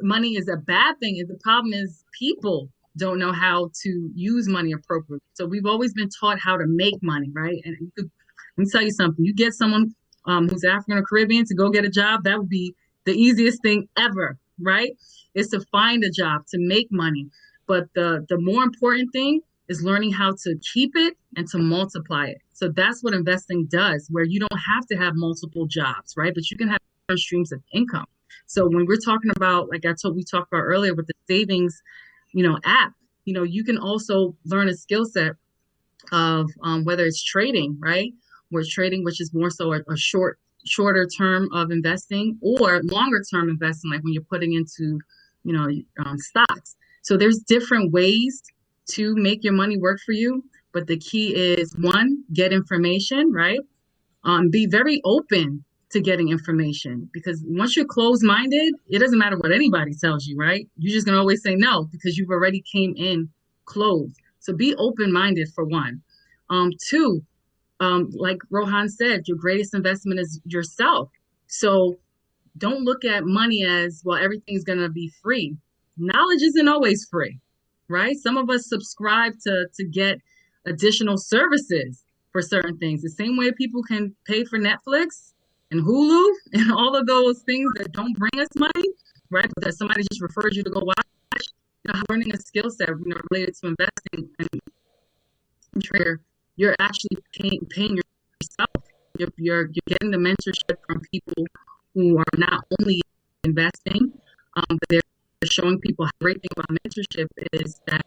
[0.00, 1.22] money is a bad thing.
[1.28, 5.26] The problem is people don't know how to use money appropriately.
[5.34, 7.60] So we've always been taught how to make money, right?
[7.64, 8.10] And you could,
[8.56, 9.24] let me tell you something.
[9.24, 9.94] You get someone
[10.26, 12.74] um, who's African or Caribbean to go get a job, that would be
[13.04, 14.92] the easiest thing ever, right?
[15.34, 17.28] Is to find a job, to make money.
[17.66, 22.26] But the the more important thing is learning how to keep it and to multiply
[22.26, 22.38] it.
[22.52, 26.32] So that's what investing does, where you don't have to have multiple jobs, right?
[26.34, 26.78] But you can have
[27.16, 28.06] streams of income.
[28.46, 31.80] So when we're talking about, like I told we talked about earlier with the savings,
[32.36, 32.92] you know, app,
[33.24, 35.32] you know, you can also learn a skill set
[36.12, 38.12] of um, whether it's trading, right?
[38.50, 43.22] Where trading, which is more so a, a short, shorter term of investing, or longer
[43.32, 45.00] term investing, like when you're putting into,
[45.44, 45.66] you know,
[46.04, 46.76] um, stocks.
[47.00, 48.42] So there's different ways
[48.90, 50.44] to make your money work for you.
[50.74, 53.60] But the key is one, get information, right?
[54.24, 55.64] Um, be very open
[55.96, 60.36] to getting information because once you're closed minded, it doesn't matter what anybody tells you,
[60.36, 60.68] right?
[60.76, 63.28] You're just gonna always say no because you've already came in
[63.64, 64.16] closed.
[64.38, 66.02] So be open minded for one.
[66.50, 67.22] Um, two,
[67.80, 71.10] um, like Rohan said, your greatest investment is yourself.
[71.48, 71.98] So
[72.58, 75.56] don't look at money as well, everything's gonna be free.
[75.96, 77.40] Knowledge isn't always free
[77.88, 78.16] right?
[78.16, 80.18] Some of us subscribe to to get
[80.66, 83.02] additional services for certain things.
[83.02, 85.32] The same way people can pay for Netflix
[85.70, 88.88] and Hulu and all of those things that don't bring us money,
[89.30, 89.50] right?
[89.54, 90.96] But that somebody just refers you to go watch.
[91.84, 96.20] You know, learning a skill set, you know, related to investing and trader,
[96.56, 98.70] you're actually paying, paying yourself.
[99.18, 101.46] You're, you're you're getting the mentorship from people
[101.94, 103.00] who are not only
[103.44, 104.12] investing,
[104.56, 105.00] um, but they're
[105.50, 108.04] showing people how great thing about mentorship is that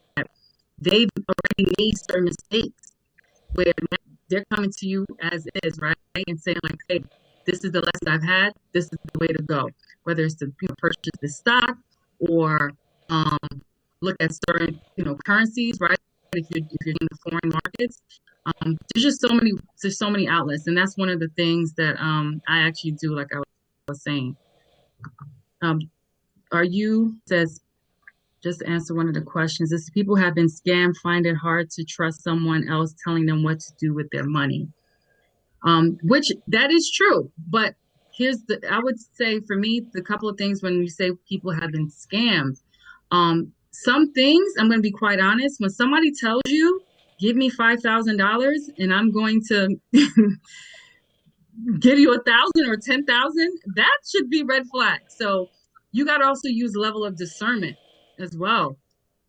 [0.78, 2.92] they've already made certain mistakes
[3.54, 3.72] where
[4.28, 5.96] they're coming to you as is, right?
[6.26, 7.02] And saying like, hey,
[7.46, 8.52] this is the lesson I've had.
[8.72, 9.68] This is the way to go.
[10.04, 11.76] Whether it's to you know, purchase the stock
[12.18, 12.72] or
[13.08, 13.38] um,
[14.00, 15.98] look at certain you know currencies, right?
[16.32, 18.02] If you're if you're in the foreign markets,
[18.46, 21.74] um, there's just so many there's so many outlets, and that's one of the things
[21.74, 23.14] that um, I actually do.
[23.14, 23.40] Like I
[23.88, 24.36] was saying,
[25.62, 25.80] um,
[26.52, 27.60] are you says
[28.42, 31.84] just answer one of the questions is people have been scammed find it hard to
[31.84, 34.66] trust someone else telling them what to do with their money
[35.64, 37.74] um, which that is true but
[38.12, 41.52] here's the i would say for me the couple of things when you say people
[41.52, 42.60] have been scammed
[43.10, 46.80] um, some things i'm going to be quite honest when somebody tells you
[47.18, 49.76] give me $5000 and i'm going to
[51.78, 55.48] give you a thousand or ten thousand that should be red flag so
[55.92, 57.76] you got to also use level of discernment
[58.18, 58.76] as well.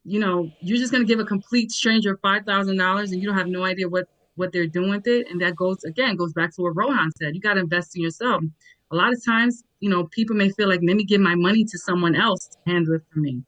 [0.03, 3.47] You know, you're just going to give a complete stranger $5,000 and you don't have
[3.47, 4.07] no idea what,
[4.41, 5.27] what they're doing with it.
[5.29, 7.35] And that goes, again, goes back to what Rohan said.
[7.35, 8.43] You got to invest in yourself.
[8.91, 11.63] A lot of times, you know, people may feel like, let me give my money
[11.63, 13.43] to someone else to handle it for me.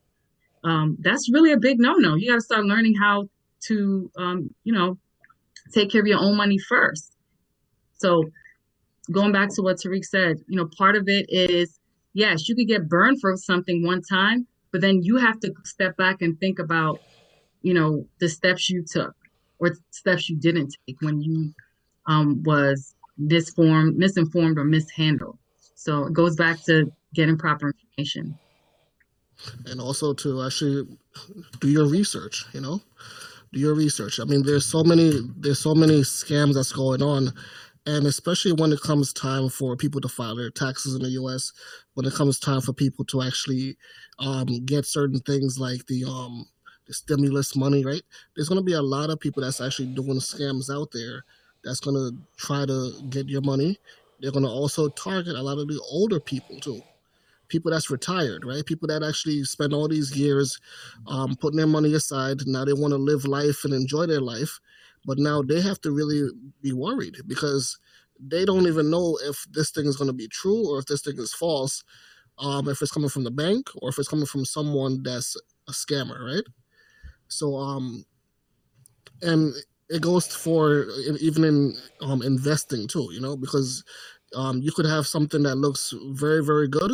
[0.63, 2.15] Um, that's really a big no-no.
[2.15, 3.27] You got to start learning how
[3.67, 4.97] to, um, you know,
[5.73, 7.17] take care of your own money first.
[7.97, 8.29] So
[9.11, 11.79] going back to what Tariq said, you know, part of it is
[12.13, 15.97] yes, you could get burned for something one time, but then you have to step
[15.97, 16.99] back and think about,
[17.63, 19.15] you know, the steps you took
[19.64, 21.53] or steps you didn't take when you
[22.07, 25.38] um, was misformed, misinformed, or mishandled.
[25.76, 28.38] So it goes back to getting proper information.
[29.66, 30.97] And also to actually
[31.59, 32.82] do your research, you know,
[33.51, 34.20] do your research.
[34.20, 37.34] I mean, there's so many, there's so many scams that's going on
[37.86, 41.51] and especially when it comes time for people to file their taxes in the U.S.,
[41.95, 43.78] when it comes time for people to actually
[44.20, 46.45] um, get certain things like the um,
[46.86, 48.01] the stimulus money, right?
[48.36, 51.23] There's going to be a lot of people that's actually doing scams out there
[51.63, 53.77] that's going to try to get your money.
[54.19, 56.81] They're going to also target a lot of the older people too.
[57.47, 58.65] People that's retired, right?
[58.65, 60.59] People that actually spend all these years
[61.07, 62.39] um, putting their money aside.
[62.47, 64.59] Now they want to live life and enjoy their life,
[65.05, 66.29] but now they have to really
[66.61, 67.77] be worried because
[68.19, 71.01] they don't even know if this thing is going to be true or if this
[71.01, 71.84] thing is false,
[72.39, 75.36] um, if it's coming from the bank or if it's coming from someone that's
[75.67, 76.43] a scammer, right?
[77.34, 78.05] So um,
[79.21, 79.53] and
[79.89, 80.88] it goes for
[81.19, 83.84] even in um investing too, you know, because
[84.36, 86.91] um you could have something that looks very very good,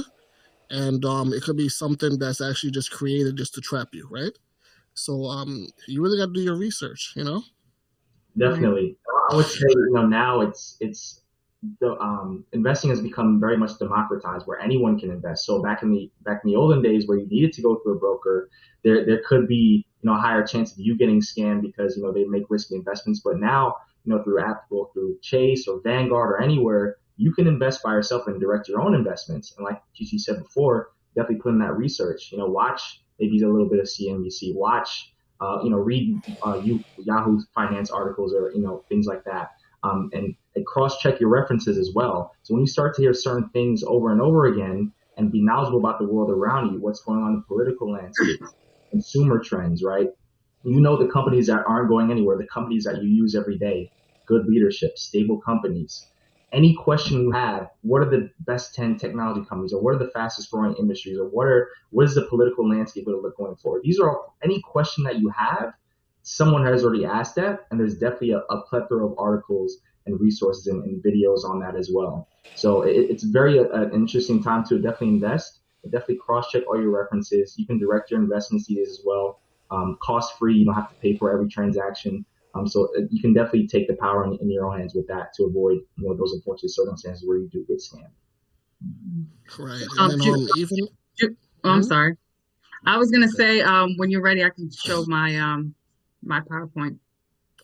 [0.70, 4.38] and um it could be something that's actually just created just to trap you, right?
[4.94, 7.44] So um you really got to do your research, you know.
[8.38, 8.98] Definitely,
[9.32, 11.22] I would say you know now it's it's
[11.82, 15.46] the um, investing has become very much democratized where anyone can invest.
[15.46, 17.98] So back in the back in the olden days where you needed to go through
[17.98, 18.50] a broker,
[18.84, 22.04] there there could be you know a higher chance of you getting scammed because you
[22.04, 23.22] know they make risky investments.
[23.24, 27.84] But now you know through Apple, through Chase or Vanguard or anywhere, you can invest
[27.84, 29.54] by yourself and direct your own investments.
[29.58, 32.32] And like GC said before, definitely put in that research.
[32.32, 36.62] You know, watch maybe a little bit of CNBC, watch uh, you know read uh,
[36.64, 39.52] you, Yahoo Finance articles or you know things like that
[39.84, 42.36] um, and, and cross-check your references as well.
[42.44, 45.80] So when you start to hear certain things over and over again and be knowledgeable
[45.80, 48.42] about the world around you, what's going on in the political landscape,
[48.90, 50.10] consumer trends, right?
[50.64, 53.92] You know the companies that aren't going anywhere, the companies that you use every day,
[54.26, 56.06] good leadership, stable companies.
[56.52, 60.12] Any question you have, what are the best 10 technology companies or what are the
[60.12, 63.56] fastest growing industries or what are what is the political landscape going to look going
[63.56, 63.84] forward?
[63.84, 65.74] These are all, any question that you have
[66.24, 70.68] someone has already asked that, and there's definitely a, a plethora of articles and resources
[70.68, 72.28] and, and, videos on that as well.
[72.56, 75.59] So it, it's very uh, an interesting time to definitely invest.
[75.86, 77.56] Definitely cross-check all your references.
[77.58, 79.40] You can direct your investments these as well,
[79.72, 80.56] um, cost-free.
[80.56, 82.26] You don't have to pay for every transaction.
[82.56, 85.08] Um, so uh, you can definitely take the power in, in, your own hands with
[85.08, 88.10] that to avoid you know those unfortunate circumstances where you do get scammed.
[89.60, 89.86] Right.
[90.00, 92.18] Um, and then, um, oh, I'm sorry.
[92.86, 95.76] I was gonna say um, when you're ready, I can show my um,
[96.24, 96.98] my PowerPoint.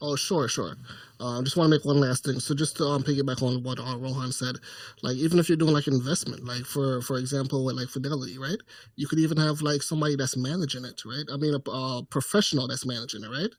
[0.08, 0.76] Oh, sure, sure.
[1.20, 2.40] Uh, just want to make one last thing.
[2.40, 4.58] So just to um, piggyback on what uh, Rohan said,
[5.02, 8.60] like even if you're doing like investment, like for for example with like Fidelity, right?
[8.98, 11.26] You could even have like somebody that's managing it, right?
[11.34, 13.50] I mean a, a professional that's managing it, right?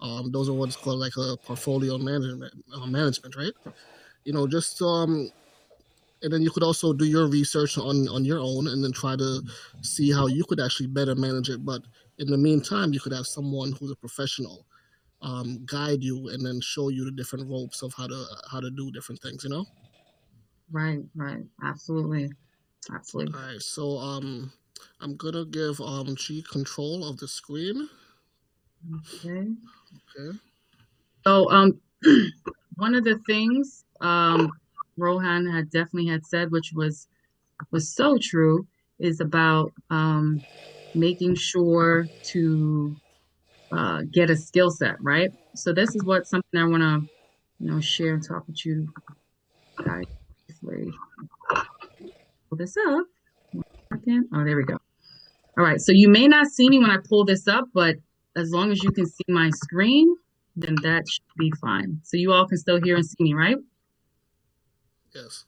[0.00, 3.54] Um, those are what's called like a portfolio management, uh, management, right?
[4.24, 5.30] You know, just um,
[6.22, 9.16] and then you could also do your research on on your own, and then try
[9.16, 9.42] to
[9.82, 11.64] see how you could actually better manage it.
[11.64, 11.82] But
[12.18, 14.66] in the meantime, you could have someone who's a professional
[15.22, 18.70] um, guide you and then show you the different ropes of how to how to
[18.70, 19.44] do different things.
[19.44, 19.66] You know.
[20.70, 21.00] Right.
[21.14, 21.44] Right.
[21.62, 22.30] Absolutely.
[22.92, 23.34] Absolutely.
[23.34, 23.62] All right.
[23.62, 24.52] So um,
[25.00, 27.88] I'm gonna give um g control of the screen.
[28.94, 29.56] Okay.
[29.94, 30.38] Okay.
[31.26, 31.80] So um,
[32.76, 34.50] one of the things um
[34.96, 37.08] Rohan had definitely had said, which was
[37.72, 38.66] was so true,
[38.98, 40.46] is about um
[40.94, 42.96] making sure to
[43.76, 45.30] uh, get a skill set, right?
[45.54, 47.08] So this is what something I want to,
[47.58, 48.88] you know, share and talk with you
[49.84, 50.04] guys.
[50.62, 53.06] Pull this up.
[53.92, 54.78] Oh, there we go.
[55.58, 55.80] All right.
[55.80, 57.96] So you may not see me when I pull this up, but
[58.34, 60.14] as long as you can see my screen,
[60.54, 62.00] then that should be fine.
[62.02, 63.56] So you all can still hear and see me, right?
[65.14, 65.44] Yes.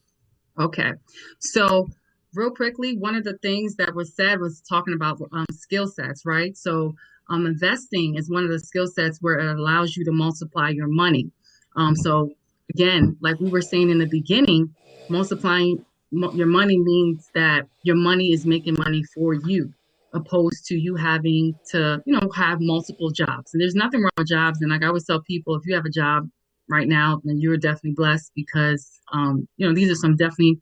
[0.59, 0.93] Okay.
[1.39, 1.89] So
[2.35, 6.25] real quickly, one of the things that was said was talking about um, skill sets,
[6.25, 6.57] right?
[6.57, 6.95] So,
[7.29, 10.89] um, investing is one of the skill sets where it allows you to multiply your
[10.89, 11.31] money.
[11.77, 12.33] Um, so,
[12.71, 14.75] again, like we were saying in the beginning,
[15.09, 19.73] multiplying your money means that your money is making money for you
[20.15, 24.27] opposed to you having to you know have multiple jobs and there's nothing wrong with
[24.27, 26.27] jobs and like i always tell people if you have a job
[26.71, 30.59] right now then you're definitely blessed because um, you know these are some definitely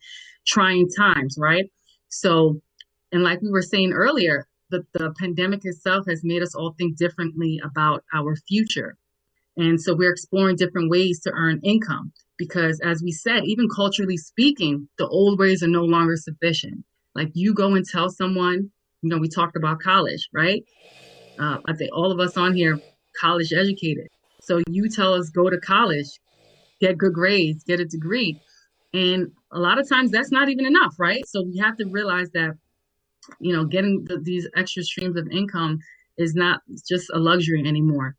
[0.47, 1.71] trying times, right?
[2.09, 2.61] So,
[3.13, 6.97] and like we were saying earlier, the, the pandemic itself has made us all think
[6.97, 8.97] differently about our future.
[9.57, 14.17] And so we're exploring different ways to earn income because, as we said, even culturally
[14.17, 16.85] speaking, the old ways are no longer sufficient.
[17.15, 18.71] Like you go and tell someone,
[19.03, 20.63] you know, we talked about college, right?
[21.39, 22.79] Uh, I think all of us on here,
[23.19, 24.09] college educated.
[24.43, 26.21] So you tell us go to college,
[26.81, 28.39] get good grades, get a degree.
[28.93, 31.27] And a lot of times that's not even enough, right?
[31.27, 32.57] So we have to realize that,
[33.41, 35.79] you know, getting the, these extra streams of income
[36.19, 38.17] is not just a luxury anymore.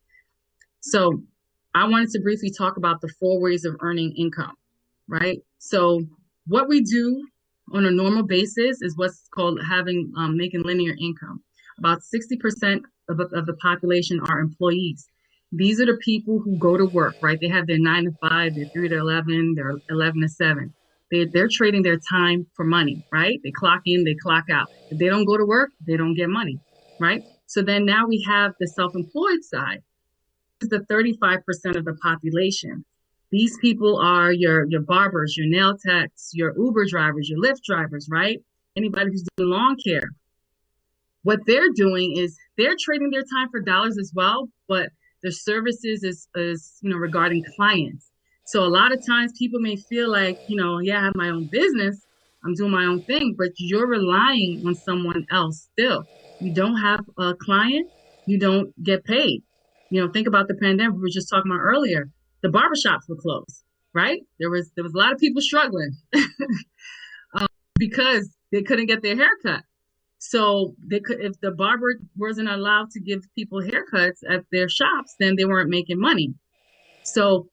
[0.81, 1.23] So
[1.75, 4.53] I wanted to briefly talk about the four ways of earning income.
[5.07, 5.39] right?
[5.59, 6.01] So
[6.47, 7.27] what we do
[7.73, 11.43] on a normal basis is what's called having um, making linear income.
[11.79, 15.07] About 60% of, of the population are employees.
[15.51, 17.39] These are the people who go to work, right?
[17.39, 20.73] They have their nine to five, their three to 11, their 11 to seven.
[21.11, 23.39] They, they're trading their time for money, right?
[23.43, 24.67] They clock in, they clock out.
[24.89, 26.59] If they don't go to work, they don't get money,
[26.99, 27.23] right?
[27.45, 29.83] So then now we have the self employed side.
[30.61, 32.83] Is the 35% of the population.
[33.31, 38.07] These people are your, your barbers, your nail techs, your Uber drivers, your Lyft drivers,
[38.09, 38.39] right?
[38.75, 40.09] Anybody who's doing lawn care.
[41.23, 44.89] What they're doing is they're trading their time for dollars as well, but
[45.21, 48.11] their services is, is you know regarding clients.
[48.47, 51.27] So a lot of times people may feel like, you know, yeah, I have my
[51.27, 52.07] own business,
[52.45, 56.05] I'm doing my own thing, but you're relying on someone else still.
[56.39, 57.89] You don't have a client,
[58.25, 59.43] you don't get paid.
[59.89, 62.09] You know, think about the pandemic we were just talking about earlier.
[62.41, 64.21] The barbershops were closed, right?
[64.39, 65.97] There was there was a lot of people struggling
[67.33, 69.63] um, because they couldn't get their haircut.
[70.19, 75.15] So they could, if the barber wasn't allowed to give people haircuts at their shops,
[75.19, 76.33] then they weren't making money.
[77.03, 77.49] So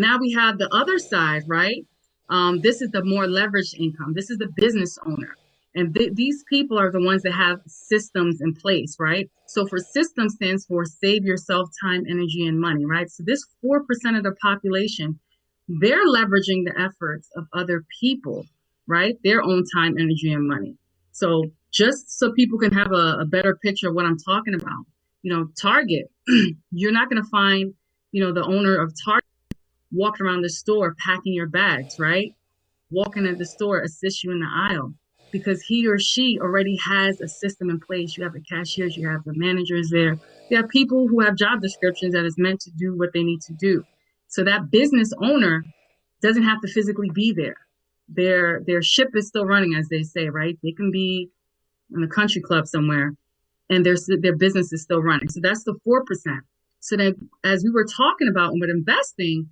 [0.00, 1.86] now we have the other side, right?
[2.30, 4.14] Um, this is the more leveraged income.
[4.14, 5.36] This is the business owner.
[5.74, 9.30] And th- these people are the ones that have systems in place, right?
[9.46, 13.10] So for system stands for save yourself time, energy, and money, right?
[13.10, 13.80] So this 4%
[14.16, 15.18] of the population,
[15.68, 18.46] they're leveraging the efforts of other people,
[18.88, 19.16] right?
[19.24, 20.76] Their own time, energy, and money.
[21.12, 24.84] So just so people can have a, a better picture of what I'm talking about,
[25.22, 26.06] you know, Target,
[26.72, 27.74] you're not going to find,
[28.12, 29.29] you know, the owner of Target
[29.92, 32.34] walking around the store packing your bags, right?
[32.90, 34.94] Walking at the store, assist you in the aisle
[35.30, 38.16] because he or she already has a system in place.
[38.16, 40.18] You have the cashiers, you have the managers there.
[40.48, 43.40] You have people who have job descriptions that is meant to do what they need
[43.42, 43.84] to do.
[44.28, 45.64] So that business owner
[46.22, 47.56] doesn't have to physically be there.
[48.08, 50.58] Their their ship is still running, as they say, right?
[50.62, 51.30] They can be
[51.94, 53.14] in a country club somewhere,
[53.68, 55.28] and their their business is still running.
[55.28, 56.40] So that's the four percent.
[56.80, 57.14] So then,
[57.44, 59.48] as we were talking about with investing,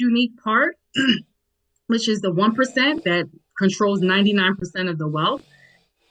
[0.00, 0.76] unique part,
[1.86, 3.28] which is the 1% that
[3.58, 5.42] controls 99% of the wealth,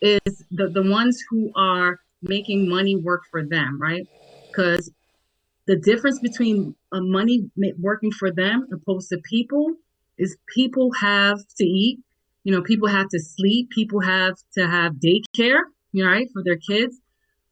[0.02, 4.08] is the, the ones who are making money work for them, right?
[4.52, 4.92] Because
[5.66, 9.76] the difference between money working for them opposed to people
[10.18, 12.00] is people have to eat,
[12.44, 15.62] you know, people have to sleep, people have to have daycare,
[15.92, 16.98] you know, right, for their kids.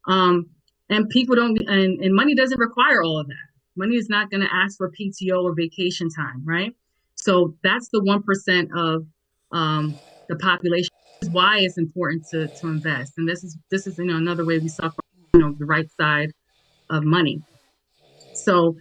[0.06, 0.50] Um,
[0.88, 3.51] and people don't, and, and money doesn't require all of that.
[3.76, 6.74] Money is not going to ask for PTO or vacation time, right?
[7.14, 9.06] So that's the 1% of
[9.52, 10.88] um, the population.
[11.22, 13.12] Is why it's important to, to invest.
[13.16, 14.96] And this is, this is, you know, another way we suffer,
[15.34, 16.32] you know, the right side
[16.90, 17.42] of money.
[18.32, 18.76] So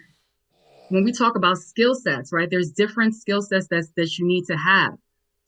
[0.90, 4.46] when we talk about skill sets, right, there's different skill sets that, that you need
[4.46, 4.94] to have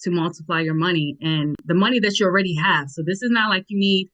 [0.01, 2.89] to multiply your money and the money that you already have.
[2.89, 4.09] So this is not like you need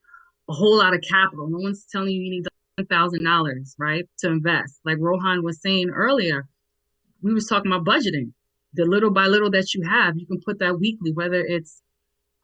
[0.48, 1.48] a whole lot of capital.
[1.48, 2.44] No one's telling you you need
[2.86, 4.80] thousand dollars, right, to invest.
[4.84, 6.46] Like Rohan was saying earlier,
[7.22, 8.32] we was talking about budgeting.
[8.74, 11.82] The little by little that you have, you can put that weekly, whether it's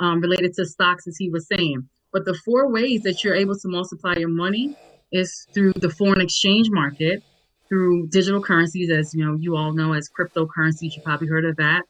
[0.00, 1.88] um, related to stocks, as he was saying.
[2.12, 4.74] But the four ways that you're able to multiply your money
[5.12, 7.22] is through the foreign exchange market,
[7.68, 10.94] through digital currencies, as you know, you all know as cryptocurrencies.
[10.94, 11.82] You probably heard of that.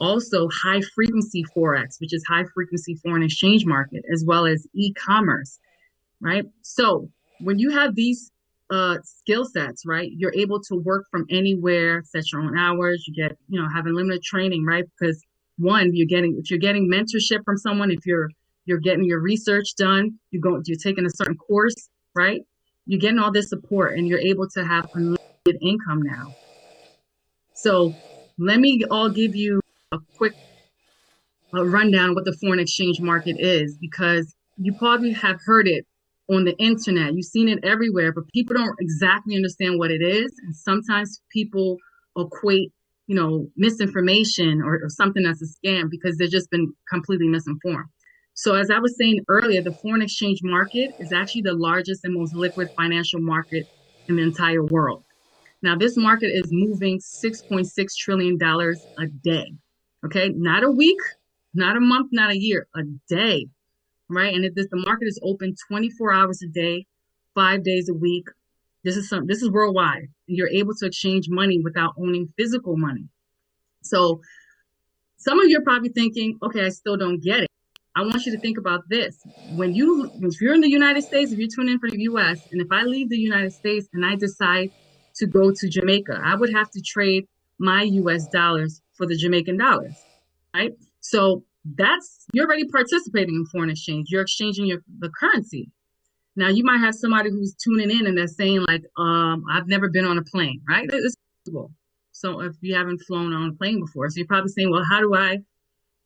[0.00, 5.58] Also, high frequency forex, which is high frequency foreign exchange market, as well as e-commerce.
[6.20, 6.44] Right.
[6.62, 8.30] So when you have these
[8.70, 13.04] uh, skill sets, right, you're able to work from anywhere, set your own hours.
[13.06, 14.84] You get, you know, having limited training, right?
[14.98, 15.24] Because
[15.56, 18.28] one, you're getting if you're getting mentorship from someone, if you're
[18.66, 22.42] you're getting your research done, you go you're taking a certain course, right?
[22.86, 26.34] You're getting all this support, and you're able to have unlimited income now.
[27.54, 27.94] So
[28.38, 29.60] let me all give you
[29.92, 30.34] a quick
[31.54, 35.86] uh, rundown what the foreign exchange market is, because you probably have heard it
[36.30, 37.14] on the internet.
[37.14, 40.32] You've seen it everywhere, but people don't exactly understand what it is.
[40.44, 41.78] And sometimes people
[42.16, 42.72] equate,
[43.06, 47.88] you know, misinformation or, or something that's a scam because they've just been completely misinformed.
[48.34, 52.14] So as I was saying earlier, the foreign exchange market is actually the largest and
[52.14, 53.66] most liquid financial market
[54.08, 55.04] in the entire world.
[55.62, 57.68] Now, this market is moving $6.6
[57.98, 59.52] trillion a day.
[60.06, 60.28] Okay.
[60.36, 60.98] Not a week,
[61.54, 63.46] not a month, not a year, a day
[64.08, 64.34] right?
[64.34, 66.86] And if this, the market is open 24 hours a day,
[67.34, 68.26] five days a week.
[68.84, 69.26] This is some.
[69.26, 70.08] This is worldwide.
[70.26, 73.08] You're able to exchange money without owning physical money.
[73.82, 74.20] So,
[75.16, 77.48] some of you are probably thinking, "Okay, I still don't get it."
[77.98, 79.20] I want you to think about this.
[79.56, 82.40] When you, if you're in the United States, if you're tuning in for the U.S.,
[82.52, 84.70] and if I leave the United States and I decide
[85.16, 87.26] to go to Jamaica, I would have to trade
[87.58, 88.28] my U.S.
[88.28, 89.96] dollars for the Jamaican dollars,
[90.54, 90.72] right?
[91.00, 91.42] So
[91.76, 94.08] that's you're already participating in foreign exchange.
[94.10, 95.70] You're exchanging your the currency.
[96.36, 99.88] Now you might have somebody who's tuning in and they're saying like, um, I've never
[99.88, 100.88] been on a plane, right?
[100.90, 101.72] It's possible.
[102.12, 105.00] So if you haven't flown on a plane before, so you're probably saying, well, how
[105.00, 105.38] do I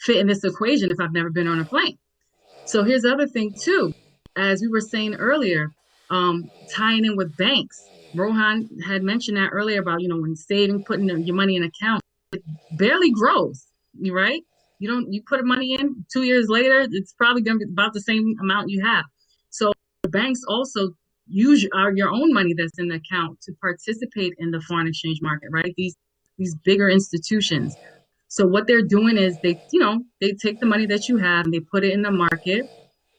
[0.00, 1.98] fit in this equation if I've never been on a plane?
[2.64, 3.92] So here's the other thing too,
[4.36, 5.70] as we were saying earlier,
[6.10, 7.90] um, tying in with banks.
[8.14, 12.02] Rohan had mentioned that earlier about you know when saving, putting your money in account,
[12.32, 13.66] it barely grows,
[14.10, 14.42] right?
[14.83, 17.93] You don't you put money in two years later, it's probably going to be about
[17.93, 19.05] the same amount you have.
[19.51, 19.72] So
[20.09, 20.91] banks also
[21.28, 25.20] use our, your own money that's in the account to participate in the foreign exchange
[25.22, 25.72] market, right?
[25.76, 25.95] These
[26.37, 27.76] these bigger institutions.
[28.26, 31.45] So what they're doing is they, you know, they take the money that you have
[31.45, 32.68] and they put it in the market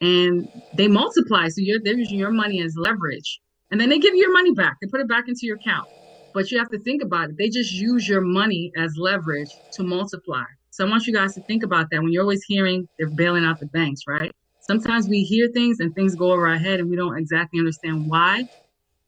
[0.02, 0.46] and
[0.76, 1.48] they multiply.
[1.48, 3.40] So you're they're using your money as leverage.
[3.70, 4.76] And then they give you your money back.
[4.82, 5.88] They put it back into your account.
[6.34, 7.38] But you have to think about it.
[7.38, 10.44] They just use your money as leverage to multiply.
[10.74, 13.44] So I want you guys to think about that when you're always hearing they're bailing
[13.44, 14.32] out the banks, right?
[14.58, 18.06] Sometimes we hear things and things go over our head and we don't exactly understand
[18.08, 18.42] why.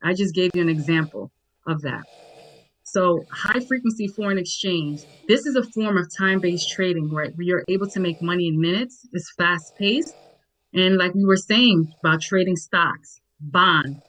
[0.00, 1.32] I just gave you an example
[1.66, 2.04] of that.
[2.84, 7.32] So, high frequency foreign exchange, this is a form of time based trading, right?
[7.34, 10.14] Where you're able to make money in minutes, it's fast paced.
[10.72, 14.02] And like we were saying about trading stocks, bond,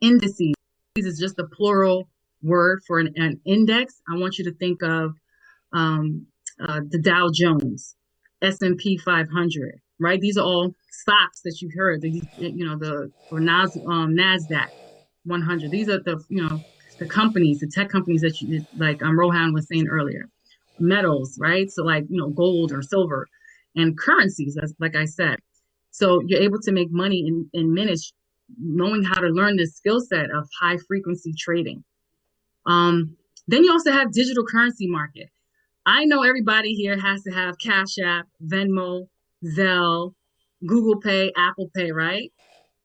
[0.00, 0.54] indices,
[0.96, 2.08] this is just a plural
[2.42, 4.02] word for an, an index.
[4.12, 5.12] I want you to think of
[5.72, 6.26] um,
[6.66, 7.96] uh, the Dow Jones,
[8.42, 10.20] S&P 500, right?
[10.20, 12.02] These are all stocks that you've heard.
[12.02, 14.68] You know, the or Nas, um, Nasdaq
[15.24, 15.70] 100.
[15.70, 16.60] These are the you know
[16.98, 19.02] the companies, the tech companies that you like.
[19.02, 20.26] Um, Rohan was saying earlier,
[20.78, 21.70] metals, right?
[21.70, 23.26] So like you know, gold or silver,
[23.76, 25.38] and currencies, as like I said.
[25.92, 28.12] So you're able to make money in in minutes,
[28.60, 31.84] knowing how to learn this skill set of high frequency trading.
[32.66, 33.16] Um,
[33.48, 35.28] then you also have digital currency market.
[35.86, 39.06] I know everybody here has to have Cash App, Venmo,
[39.44, 40.12] Zelle,
[40.66, 42.30] Google Pay, Apple Pay, right?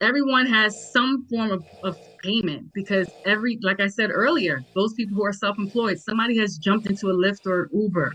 [0.02, 5.16] Everyone has some form of, of payment because every, like I said earlier, those people
[5.18, 8.14] who are self employed, somebody has jumped into a Lyft or Uber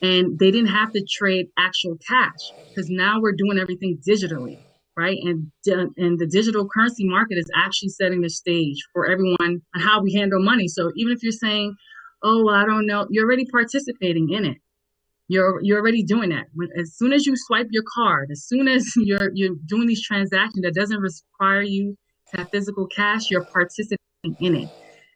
[0.00, 4.58] and they didn't have to trade actual cash because now we're doing everything digitally,
[4.96, 5.18] right?
[5.22, 10.02] And, and the digital currency market is actually setting the stage for everyone on how
[10.02, 10.68] we handle money.
[10.68, 11.74] So even if you're saying,
[12.22, 14.58] oh, well, I don't know, you're already participating in it.
[15.28, 16.46] You're you're already doing that.
[16.52, 20.04] When, as soon as you swipe your card, as soon as you're you're doing these
[20.04, 21.96] transactions that doesn't require you
[22.30, 24.68] to have physical cash, you're participating in it.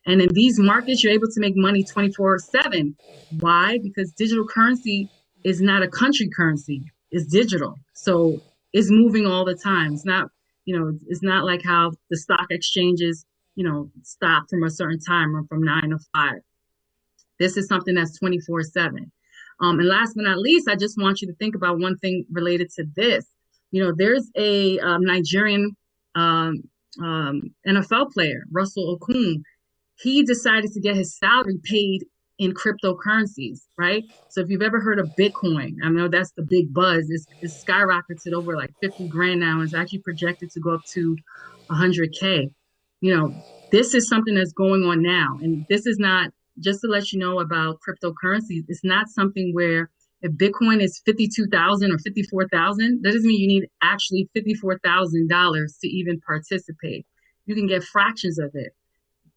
[0.06, 2.96] And in these markets, you're able to make money 24 7.
[3.40, 3.78] Why?
[3.82, 5.10] Because digital currency
[5.44, 7.74] is not a country currency, it's digital.
[7.94, 8.40] So
[8.72, 9.94] it's moving all the time.
[9.94, 10.28] It's not,
[10.64, 15.00] you know, it's not like how the stock exchanges, you know, stop from a certain
[15.00, 16.40] time or from nine to five.
[17.38, 19.12] This is something that's 24 7.
[19.60, 22.24] Um, and last but not least, I just want you to think about one thing
[22.30, 23.26] related to this.
[23.70, 25.76] You know, there's a um, Nigerian
[26.14, 26.62] um,
[27.02, 29.42] um NFL player, Russell Okung.
[29.98, 32.04] He decided to get his salary paid
[32.38, 34.04] in cryptocurrencies, right?
[34.28, 37.06] So if you've ever heard of Bitcoin, I know that's the big buzz.
[37.08, 39.62] It's, it's skyrocketed over like 50 grand now.
[39.62, 41.16] It's actually projected to go up to
[41.70, 42.50] 100K.
[43.00, 43.34] You know,
[43.72, 45.38] this is something that's going on now.
[45.40, 46.30] And this is not
[46.60, 49.90] just to let you know about cryptocurrencies, it's not something where
[50.22, 56.20] if Bitcoin is 52,000 or 54,000, that doesn't mean you need actually $54,000 to even
[56.20, 57.06] participate.
[57.44, 58.72] You can get fractions of it.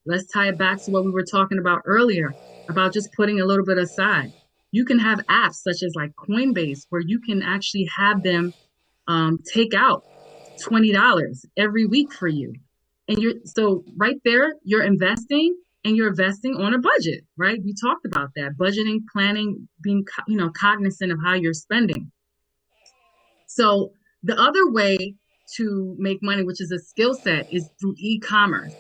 [0.06, 2.34] Let's tie it back to what we were talking about earlier
[2.70, 4.32] about just putting a little bit aside.
[4.72, 8.54] You can have apps such as like Coinbase where you can actually have them
[9.08, 10.04] um, take out
[10.68, 12.54] $20 every week for you.
[13.08, 17.60] And you're so right there, you're investing and you're investing on a budget, right?
[17.64, 22.12] We talked about that budgeting, planning, being you know cognizant of how you're spending.
[23.48, 23.92] So
[24.24, 25.16] the other way
[25.58, 28.76] to make money, which is a skill set, is through e-commerce.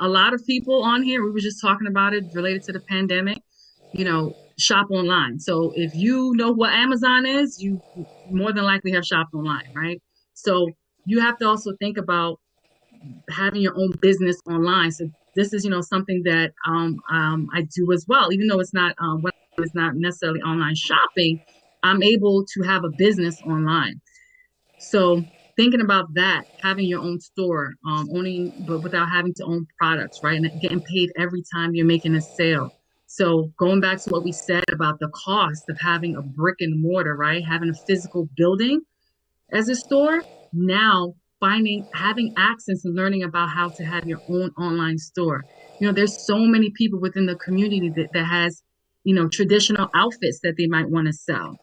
[0.00, 2.80] A lot of people on here, we were just talking about it related to the
[2.88, 3.38] pandemic,
[3.92, 5.38] you know, shop online.
[5.38, 7.82] So if you know what Amazon is, you
[8.28, 10.00] more than likely have shopped online, right?
[10.34, 12.40] So you have to also think about
[13.30, 14.90] having your own business online.
[14.92, 15.08] So
[15.38, 18.74] this is you know something that um, um, I do as well, even though it's
[18.74, 19.22] not um,
[19.58, 21.40] it's not necessarily online shopping.
[21.84, 24.00] I'm able to have a business online.
[24.78, 25.22] So
[25.56, 30.18] thinking about that, having your own store, um, owning but without having to own products,
[30.24, 32.74] right, and getting paid every time you're making a sale.
[33.06, 36.82] So going back to what we said about the cost of having a brick and
[36.82, 38.80] mortar, right, having a physical building
[39.52, 44.50] as a store, now finding having access and learning about how to have your own
[44.58, 45.44] online store
[45.78, 48.62] you know there's so many people within the community that, that has
[49.04, 51.58] you know, traditional outfits that they might want to sell.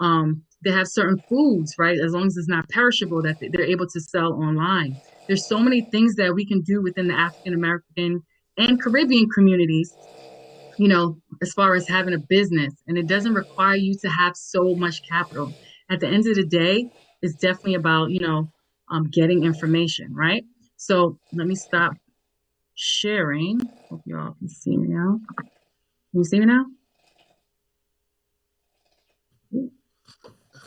[0.00, 1.98] Um, they have certain foods, right?
[1.98, 5.00] As long as it's not perishable, that they're able to sell online.
[5.28, 8.22] There's so many things that we can do within the African American
[8.56, 9.96] and Caribbean communities,
[10.78, 12.74] you know, as far as having a business.
[12.86, 15.54] And it doesn't require you to have so much capital.
[15.90, 16.88] At the end of the day,
[17.22, 18.50] it's definitely about, you know,
[18.90, 20.44] um, getting information, right?
[20.76, 21.92] So let me stop
[22.74, 23.60] sharing.
[23.90, 25.20] Hope y'all can see me now.
[26.10, 26.66] Can you see me now?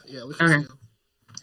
[0.05, 0.67] Yeah, we can Okay.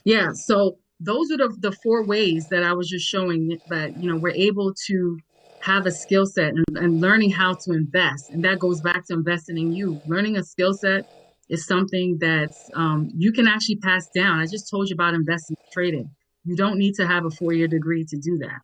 [0.04, 4.10] Yeah, so those are the, the four ways that I was just showing that, you
[4.10, 5.18] know, we're able to
[5.60, 8.30] have a skill set and, and learning how to invest.
[8.30, 10.00] And that goes back to investing in you.
[10.06, 11.04] Learning a skill set
[11.48, 14.38] is something that um, you can actually pass down.
[14.38, 16.10] I just told you about investing trading.
[16.44, 18.60] You don't need to have a four year degree to do that.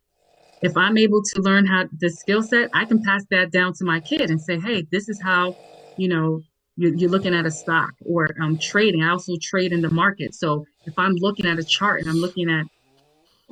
[0.61, 3.85] If I'm able to learn how the skill set, I can pass that down to
[3.85, 5.55] my kid and say, hey, this is how,
[5.97, 6.41] you know,
[6.77, 9.03] you're, looking at a stock or um, trading.
[9.03, 10.33] I also trade in the market.
[10.33, 12.65] So if I'm looking at a chart and I'm looking at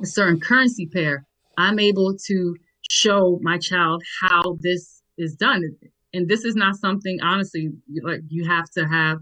[0.02, 1.24] a certain currency pair,
[1.56, 2.56] I'm able to
[2.90, 5.62] show my child how this is done.
[6.12, 7.70] And this is not something, honestly,
[8.02, 9.18] like you have to have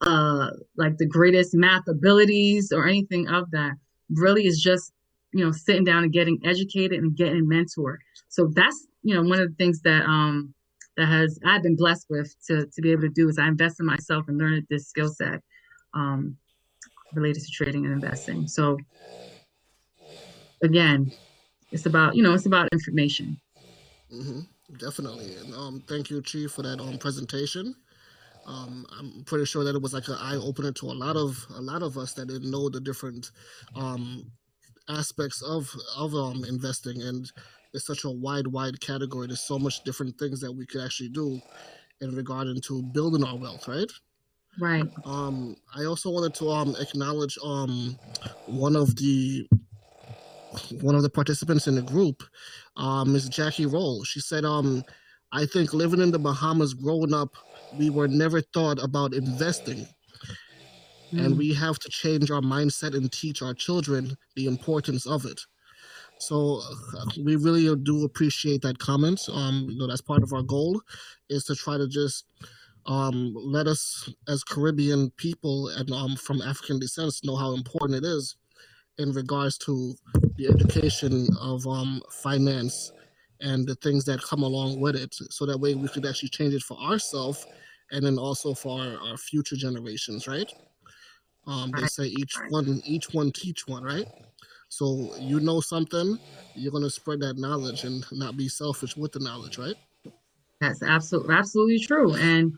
[0.00, 3.72] uh like the greatest math abilities or anything of that.
[4.10, 4.92] Really is just,
[5.32, 7.98] you know, sitting down and getting educated and getting mentored.
[8.28, 10.54] So that's, you know, one of the things that um
[10.96, 13.80] that has I've been blessed with to to be able to do is I invest
[13.80, 15.40] in myself and learn this skill set
[15.94, 16.36] um
[17.12, 18.46] related to trading and investing.
[18.46, 18.78] So
[20.62, 21.12] again,
[21.72, 23.40] it's about you know it's about information.
[24.10, 24.40] hmm
[24.78, 25.34] Definitely.
[25.36, 27.74] And um, thank you, Chief, for that um presentation.
[28.48, 31.46] Um, I'm pretty sure that it was like an eye opener to a lot of
[31.54, 33.30] a lot of us that didn't know the different
[33.76, 34.32] um
[34.88, 37.02] aspects of of um investing.
[37.02, 37.30] And
[37.74, 39.26] it's such a wide wide category.
[39.28, 41.40] There's so much different things that we could actually do
[42.00, 43.90] in regard into building our wealth right?
[44.60, 44.88] Right.
[45.04, 47.98] um i also wanted to um acknowledge um
[48.46, 49.48] one of the
[50.80, 52.22] one of the participants in the group
[52.76, 54.04] um is jackie roll.
[54.04, 54.84] She said um
[55.32, 57.36] i think living in the bahamas growing up
[57.72, 59.86] we were never thought about investing
[61.12, 61.38] and Mm.
[61.38, 65.40] we have to change our mindset and teach our children the importance of it.
[66.18, 66.60] So
[66.98, 69.20] uh, we really do appreciate that comment.
[69.32, 70.80] Um, you know, that's part of our goal
[71.28, 72.24] is to try to just
[72.86, 78.08] um, let us as Caribbean people and um, from African descent know how important it
[78.08, 78.36] is
[78.98, 79.94] in regards to
[80.36, 82.92] the education of um, finance
[83.40, 85.14] and the things that come along with it.
[85.30, 87.46] So that way we could actually change it for ourselves
[87.90, 90.50] and then also for our, our future generations, right?
[91.46, 94.06] Um, they say each one, each one teach one, right?
[94.68, 96.18] So you know something,
[96.54, 99.76] you're gonna spread that knowledge and not be selfish with the knowledge, right?
[100.60, 102.14] That's absolutely absolutely true.
[102.14, 102.52] And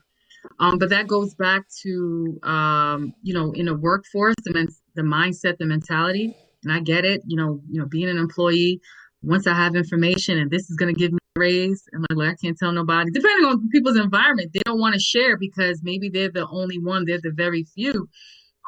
[0.59, 5.03] um, but that goes back to um, you know, in a workforce, the men- the
[5.03, 6.35] mindset, the mentality.
[6.65, 8.81] And I get it, you know, you know, being an employee,
[9.23, 12.31] once I have information and this is gonna give me a raise, and like, like
[12.31, 16.09] I can't tell nobody, depending on people's environment, they don't want to share because maybe
[16.09, 18.09] they're the only one, they're the very few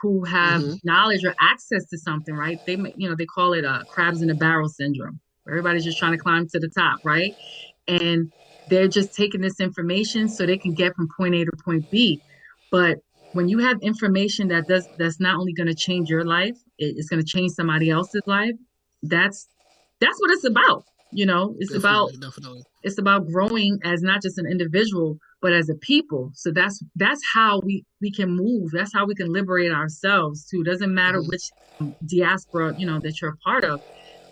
[0.03, 0.81] who have Mhm.
[0.85, 2.61] knowledge or access to something, right?
[2.67, 5.21] They, you know, they call it a crabs in a barrel syndrome.
[5.49, 7.35] Everybody's just trying to climb to the top, right?
[7.89, 8.33] And
[8.67, 12.23] they're just taking this information so they can get from point A to point B.
[12.71, 12.99] But
[13.33, 17.09] when you have information that does that's not only going to change your life, it's
[17.09, 18.55] going to change somebody else's life.
[19.03, 19.49] That's
[20.03, 20.85] that's what it's about.
[21.13, 22.63] You know, it's about Definitely, definitely.
[22.85, 26.33] it's about growing as not just an individual but as a people.
[26.35, 28.71] So that's that's how we we can move.
[28.73, 30.65] That's how we can liberate ourselves too.
[30.65, 31.29] Doesn't matter Mhm.
[31.29, 31.53] which
[32.07, 33.83] diaspora you know that you're a part of.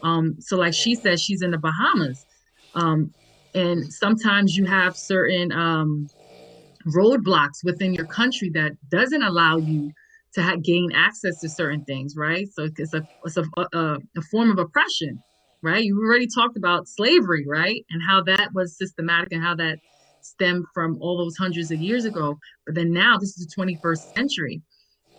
[0.03, 2.27] Um so like she says she's in the bahamas.
[2.75, 3.15] Um
[3.55, 6.09] and sometimes you have certain um
[6.89, 9.93] roadblocks within your country that doesn't allow you
[10.35, 12.49] to ha- gain access to certain things right?
[12.55, 13.45] So it's a it's a,
[13.75, 15.23] a, a form of oppression
[15.63, 15.85] right?
[15.85, 17.85] You already talked about slavery, right?
[17.91, 19.79] And how that was systematic and how that
[20.23, 22.39] stemmed from all those hundreds of years ago.
[22.67, 24.63] But then now this is the 21st century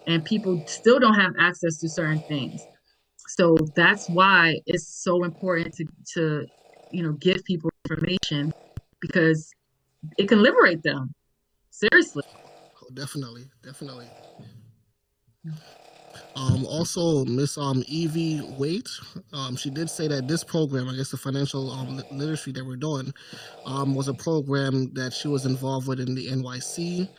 [0.07, 2.67] and people still don't have access to certain things.
[3.29, 5.85] So that's why it's so important to,
[6.15, 6.45] to
[6.91, 8.51] you know, give people information
[8.99, 9.51] because
[10.17, 11.13] it can liberate them.
[11.69, 12.23] Seriously.
[12.81, 14.07] Oh, definitely, definitely.
[16.35, 18.89] Um, also, Miss um, Evie Waite,
[19.33, 22.77] um, she did say that this program, I guess the financial um, literacy that we're
[22.77, 23.13] doing,
[23.65, 27.09] um, was a program that she was involved with in the NYC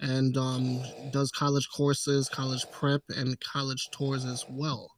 [0.00, 4.90] and um, does college courses, college prep, and college tours as well.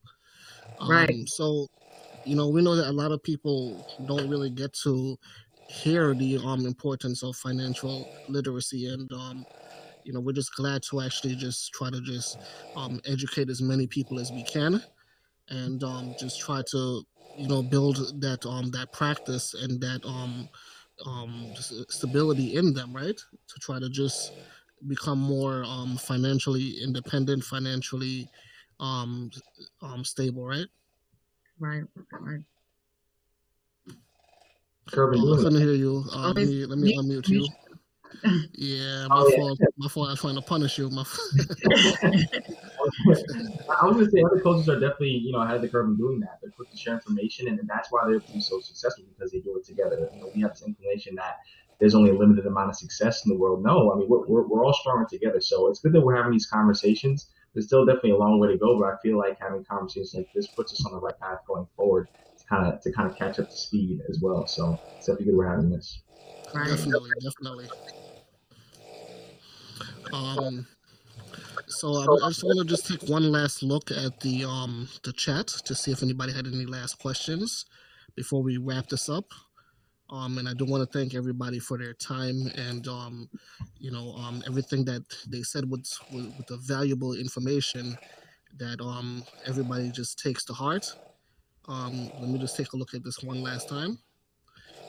[0.81, 1.29] Um, Right.
[1.29, 1.69] So,
[2.25, 5.19] you know, we know that a lot of people don't really get to
[5.67, 9.47] hear the um importance of financial literacy and um
[10.05, 12.39] you know we're just glad to actually just try to just
[12.77, 14.83] um educate as many people as we can
[15.49, 17.03] and um just try to
[17.35, 20.49] you know build that um that practice and that um
[21.07, 21.53] um
[21.89, 23.17] stability in them right
[23.49, 24.33] to try to just
[24.89, 28.29] become more um financially independent financially
[28.81, 29.31] um
[29.83, 30.67] um stable right
[31.59, 31.85] Right,
[32.21, 32.41] right.
[34.91, 36.05] Kirby, I doing couldn't hear you.
[36.13, 37.47] Uh, let me let me me- unmute you.
[38.55, 39.37] Yeah, oh, my Oh, yeah.
[39.37, 39.59] fault.
[39.77, 40.09] My fault.
[40.09, 40.91] I was trying to punish you.
[40.91, 41.03] My
[43.69, 45.97] I was gonna say other coaches are definitely, you know, ahead of the curve in
[45.97, 46.39] doing that.
[46.41, 49.57] They're quick to share information, and, that's why they're being so successful because they do
[49.57, 50.09] it together.
[50.15, 51.39] You know, we have this inclination that
[51.81, 53.63] there's only a limited amount of success in the world.
[53.63, 55.41] No, I mean we're, we're, we're all stronger together.
[55.41, 57.31] So it's good that we're having these conversations.
[57.55, 60.29] There's still definitely a long way to go, but I feel like having conversations like
[60.35, 62.09] this puts us on the right path going forward
[62.39, 64.47] to kind of to kind of catch up to speed as well.
[64.47, 66.03] So it's definitely good we're having this.
[66.55, 66.69] Right.
[66.69, 67.69] definitely, definitely.
[70.13, 70.67] Um,
[71.69, 75.13] so I, I just want to just take one last look at the um the
[75.13, 77.65] chat to see if anybody had any last questions
[78.15, 79.25] before we wrap this up.
[80.11, 83.31] Um, and I do want to thank everybody for their time and um,
[83.79, 87.97] you know, um, everything that they said was with, with the valuable information
[88.59, 90.95] that um everybody just takes to heart.
[91.69, 93.99] Um, let me just take a look at this one last time.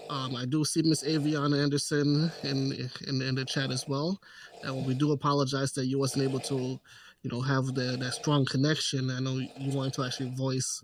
[0.09, 2.73] Um, I do see Miss Aviana Anderson in,
[3.07, 4.19] in in the chat as well.
[4.63, 6.79] And we do apologize that you wasn't able to,
[7.23, 9.09] you know, have the that strong connection.
[9.09, 10.81] I know you wanted to actually voice,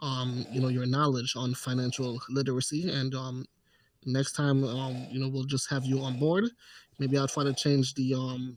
[0.00, 2.90] um, you know, your knowledge on financial literacy.
[2.90, 3.46] And um,
[4.06, 6.44] next time, um, you know, we'll just have you on board.
[6.98, 8.56] Maybe I'll try to change the um,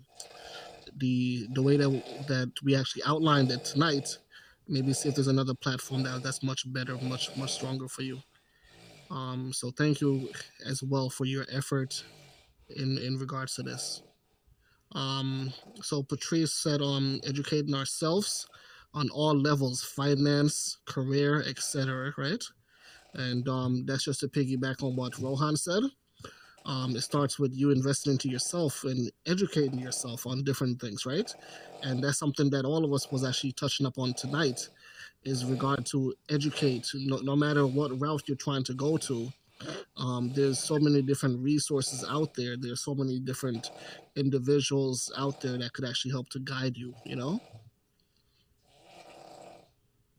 [0.97, 1.89] the the way that
[2.27, 4.17] that we actually outlined it tonight.
[4.67, 8.21] Maybe see if there's another platform that that's much better, much much stronger for you.
[9.09, 10.29] Um, so thank you
[10.65, 12.03] as well for your effort
[12.75, 14.03] in in regards to this.
[14.93, 18.47] Um, so Patrice said, um, educating ourselves
[18.93, 22.13] on all levels, finance, career, etc.
[22.17, 22.43] Right,
[23.13, 25.83] and um, that's just to piggyback on what Rohan said.
[26.65, 31.33] Um, it starts with you investing into yourself and educating yourself on different things, right?
[31.81, 34.67] And that's something that all of us was actually touching up on tonight
[35.27, 39.31] is regard to educate no, no matter what route you're trying to go to
[39.97, 43.71] um, there's so many different resources out there there's so many different
[44.15, 47.41] individuals out there that could actually help to guide you you know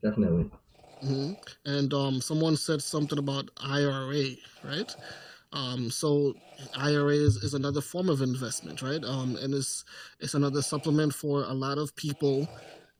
[0.03, 0.49] Definitely.
[1.01, 1.33] hmm
[1.65, 4.07] and um, someone said something about ira
[4.63, 4.95] right
[5.53, 6.35] um, so
[6.75, 9.03] IRA is, is another form of investment, right?
[9.03, 9.83] Um, and it's
[10.19, 12.49] it's another supplement for a lot of people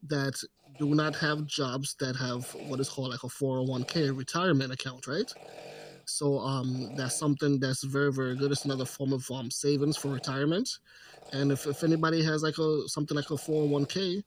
[0.04, 0.42] that
[0.80, 5.32] do not have jobs that have what is called like a 401k retirement account, right?
[6.06, 8.52] So um, that's something that's very very good.
[8.52, 10.70] It's another form of um, savings for retirement.
[11.34, 14.24] And if, if anybody has like a something like a 401k,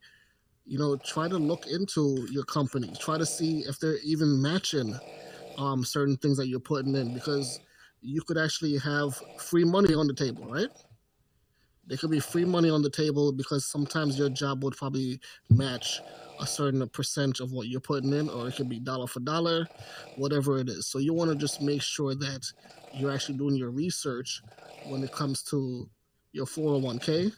[0.67, 2.93] you know, try to look into your company.
[3.01, 4.95] Try to see if they're even matching
[5.59, 7.61] um, certain things that you're putting in because
[8.01, 10.69] you could actually have free money on the table, right?
[11.87, 15.21] There could be free money on the table because sometimes your job would probably
[15.51, 16.01] match
[16.41, 19.69] a certain percent of what you're putting in, or it could be dollar for dollar,
[20.17, 20.87] whatever it is.
[20.87, 22.47] So you want to just make sure that
[22.95, 24.43] you're actually doing your research
[24.87, 25.89] when it comes to
[26.33, 27.33] your 401k,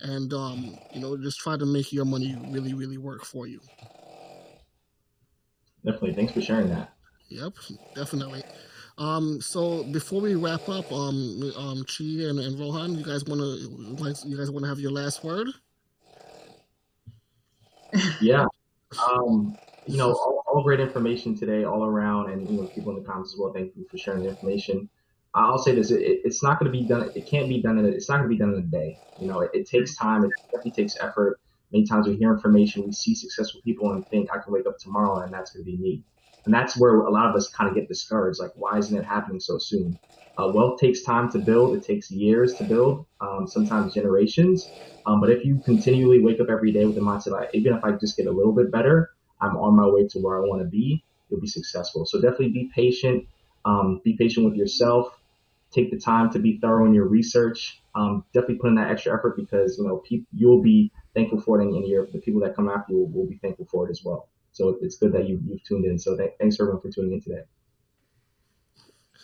[0.00, 3.60] and um, you know just try to make your money really, really work for you.
[5.84, 6.14] Definitely.
[6.14, 6.92] Thanks for sharing that.
[7.28, 7.54] Yep,
[7.94, 8.42] definitely.
[8.96, 13.40] Um, so before we wrap up, um, um, Chi and, and Rohan, you guys want
[13.40, 15.48] to, you guys want to have your last word?
[18.20, 18.46] Yeah.
[19.10, 23.02] Um, you know, all, all great information today, all around, and you know, people in
[23.02, 23.52] the comments as well.
[23.54, 24.88] Thank you for sharing the information.
[25.34, 27.10] I'll say this: it, it's not going to be done.
[27.14, 27.86] It can't be done in.
[27.86, 29.00] A, it's not going to be done in a day.
[29.18, 30.24] You know, it, it takes time.
[30.24, 31.40] It definitely takes effort.
[31.72, 34.78] Many times we hear information, we see successful people, and think, "I can wake up
[34.78, 36.04] tomorrow, and that's going to be me."
[36.46, 38.40] And that's where a lot of us kind of get discouraged.
[38.40, 39.98] Like, why isn't it happening so soon?
[40.38, 41.76] Uh, wealth takes time to build.
[41.76, 43.06] It takes years to build.
[43.20, 44.72] Um, sometimes generations.
[45.06, 47.84] Um, but if you continually wake up every day with the mindset, like, even if
[47.84, 49.10] I just get a little bit better,
[49.40, 51.04] I'm on my way to where I want to be.
[51.28, 52.06] You'll be successful.
[52.06, 53.24] So definitely be patient.
[53.64, 55.08] Um, be patient with yourself.
[55.72, 57.82] Take the time to be thorough in your research.
[57.94, 61.60] Um, definitely put in that extra effort because you know pe- you'll be thankful for
[61.60, 63.90] it, and your the people that come after you will, will be thankful for it
[63.90, 64.28] as well.
[64.52, 65.98] So it's good that you, you've tuned in.
[65.98, 67.42] So th- thanks everyone for tuning in today.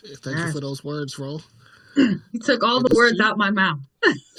[0.03, 1.39] Thank you for those words, Ro.
[1.95, 3.79] He took all the words out my mouth.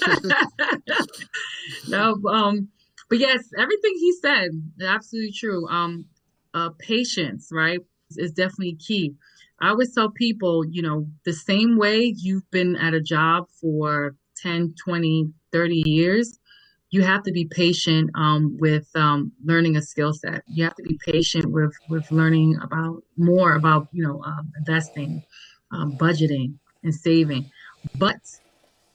[1.87, 2.69] no, um,
[3.09, 4.51] but yes, everything he said,
[4.85, 5.67] absolutely true.
[5.67, 6.05] Um,
[6.53, 7.79] uh, patience, right,
[8.15, 9.13] is definitely key.
[9.59, 14.15] I always tell people, you know, the same way you've been at a job for
[14.37, 16.39] 10, 20, 30 years,
[16.89, 20.43] you have to be patient um, with um, learning a skill set.
[20.47, 25.23] You have to be patient with with learning about more about you know um, investing,
[25.71, 27.49] um, budgeting, and saving.
[27.95, 28.17] But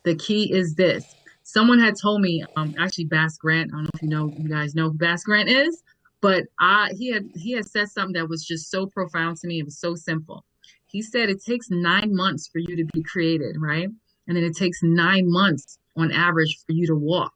[0.05, 3.71] the key is this: someone had told me, um, actually, Bass Grant.
[3.73, 5.83] I don't know if you know, you guys know who Bass Grant is,
[6.23, 9.59] but I he had he had said something that was just so profound to me.
[9.59, 10.45] It was so simple.
[10.87, 13.89] He said it takes nine months for you to be created, right?
[14.29, 17.33] And then it takes nine months on average for you to walk.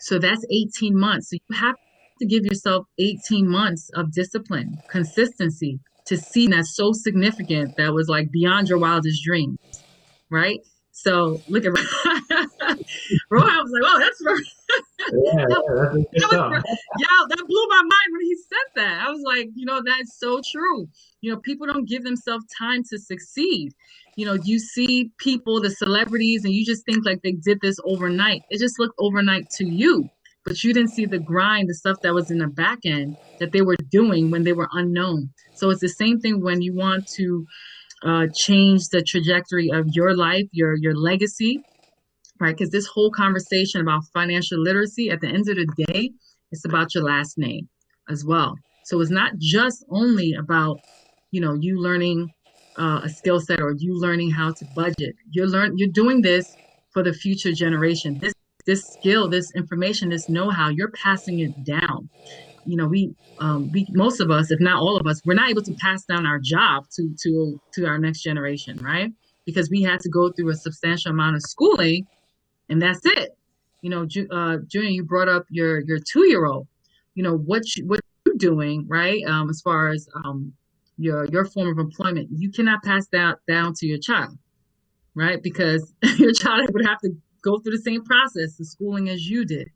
[0.00, 1.30] So that's 18 months.
[1.30, 1.76] So you have
[2.20, 8.08] to give yourself 18 months of discipline, consistency to see that's so significant that was
[8.08, 9.58] like beyond your wildest dreams,
[10.30, 10.60] right?
[10.92, 11.72] So look at
[13.30, 14.42] Rohan was like, "Oh, that's right."
[15.12, 16.62] Yeah, yeah, that, was,
[16.98, 19.06] yeah, that blew my mind when he said that.
[19.06, 20.88] I was like, you know, that's so true.
[21.20, 23.72] You know, people don't give themselves time to succeed.
[24.20, 27.78] You know, you see people, the celebrities, and you just think like they did this
[27.86, 28.42] overnight.
[28.50, 30.10] It just looked overnight to you,
[30.44, 33.52] but you didn't see the grind, the stuff that was in the back end that
[33.52, 35.30] they were doing when they were unknown.
[35.54, 37.46] So it's the same thing when you want to
[38.04, 41.62] uh, change the trajectory of your life, your your legacy,
[42.38, 42.54] right?
[42.54, 46.10] Because this whole conversation about financial literacy, at the end of the day,
[46.52, 47.70] it's about your last name
[48.10, 48.54] as well.
[48.84, 50.76] So it's not just only about,
[51.30, 52.28] you know, you learning
[52.78, 55.14] uh, a skill set or you learning how to budget.
[55.30, 56.56] You're learn you're doing this
[56.92, 58.18] for the future generation.
[58.20, 58.32] This
[58.66, 62.08] this skill, this information, this know-how, you're passing it down.
[62.66, 65.50] You know, we um, we most of us, if not all of us, we're not
[65.50, 69.10] able to pass down our job to to to our next generation, right?
[69.46, 72.06] Because we had to go through a substantial amount of schooling
[72.70, 73.36] and that's it.
[73.82, 76.68] You know, uh, Junior, you brought up your your two year old.
[77.14, 80.52] You know what you, what you're doing right um, as far as um,
[81.00, 82.28] your your form of employment.
[82.30, 84.36] You cannot pass that down to your child,
[85.14, 85.42] right?
[85.42, 87.10] Because your child would have to
[87.42, 89.68] go through the same process of schooling as you did.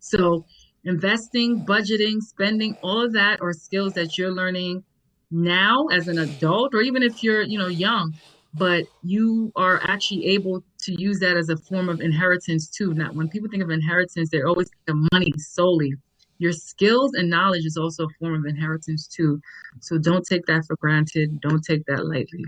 [0.00, 0.44] So
[0.84, 4.84] investing, budgeting, spending, all of that are skills that you're learning
[5.30, 8.14] now as an adult, or even if you're you know young
[8.56, 12.94] but you are actually able to use that as a form of inheritance too.
[12.94, 15.92] Now, when people think of inheritance, they're always think of money solely.
[16.38, 19.40] Your skills and knowledge is also a form of inheritance too.
[19.80, 21.40] So don't take that for granted.
[21.40, 22.44] Don't take that lightly.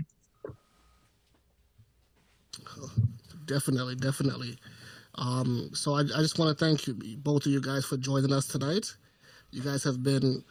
[3.45, 4.57] Definitely, definitely.
[5.15, 8.31] Um, so I, I just want to thank you, both of you guys, for joining
[8.31, 8.85] us tonight.
[9.51, 10.43] You guys have been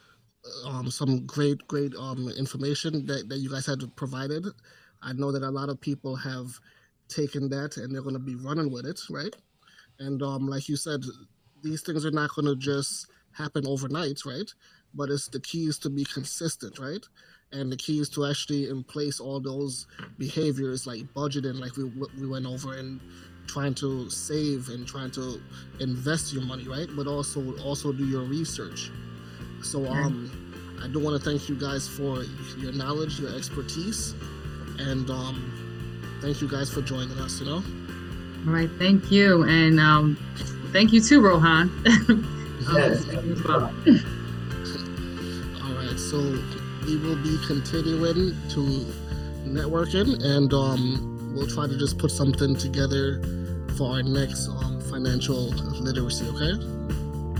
[0.64, 4.46] um, some great, great um, information that, that you guys had provided.
[5.02, 6.58] I know that a lot of people have
[7.08, 9.34] taken that and they're going to be running with it, right?
[10.00, 11.02] And um, like you said,
[11.62, 14.50] these things are not going to just happen overnight, right?
[14.94, 17.04] But it's the key is to be consistent, right?
[17.52, 19.86] And the key is to actually in place all those
[20.18, 21.84] behaviors like budgeting, like we
[22.18, 23.00] we went over, and
[23.46, 25.40] trying to save and trying to
[25.80, 26.88] invest your money, right?
[26.94, 28.90] But also also do your research.
[29.62, 30.30] So um,
[30.82, 32.22] I do want to thank you guys for
[32.58, 34.14] your knowledge, your expertise,
[34.78, 37.40] and um, thank you guys for joining us.
[37.40, 37.62] You know.
[38.46, 40.16] All right, thank you, and um,
[40.72, 41.70] thank you too, Rohan.
[42.72, 43.04] Yes.
[45.62, 46.18] All right, so
[46.86, 48.86] we will be continuing to
[49.46, 53.22] networking, and um, we'll try to just put something together
[53.76, 56.26] for our next um, financial literacy.
[56.28, 56.52] Okay.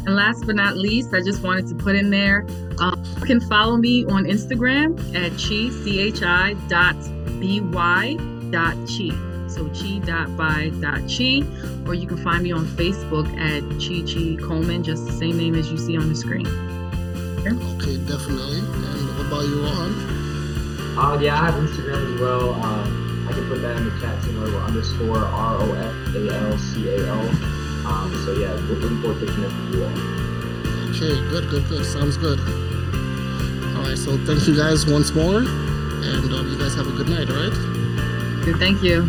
[0.07, 2.47] And last but not least, I just wanted to put in there,
[2.79, 6.97] um, you can follow me on Instagram at chi, C-H-I dot
[7.41, 8.17] B-Y
[8.51, 9.11] dot chi.
[9.49, 11.43] So chi dot by dot chi,
[11.87, 15.55] or you can find me on Facebook at Chi Chi Coleman, just the same name
[15.55, 16.47] as you see on the screen.
[17.39, 18.59] Okay, okay definitely.
[18.59, 19.93] And what about you, Ron?
[20.99, 22.55] Uh, yeah, I have Instagram as well.
[22.55, 26.51] Um, I can put that in the chat too, with underscore R O F A
[26.51, 27.29] L C A L.
[27.87, 29.93] Um, so yeah, we're looking forward to connecting with you all.
[30.91, 31.85] Okay, good, good, good.
[31.87, 32.39] Sounds good.
[33.77, 37.09] All right, so thank you guys once more, and um, you guys have a good
[37.09, 37.31] night.
[37.31, 38.45] All right.
[38.45, 39.09] Good, thank you.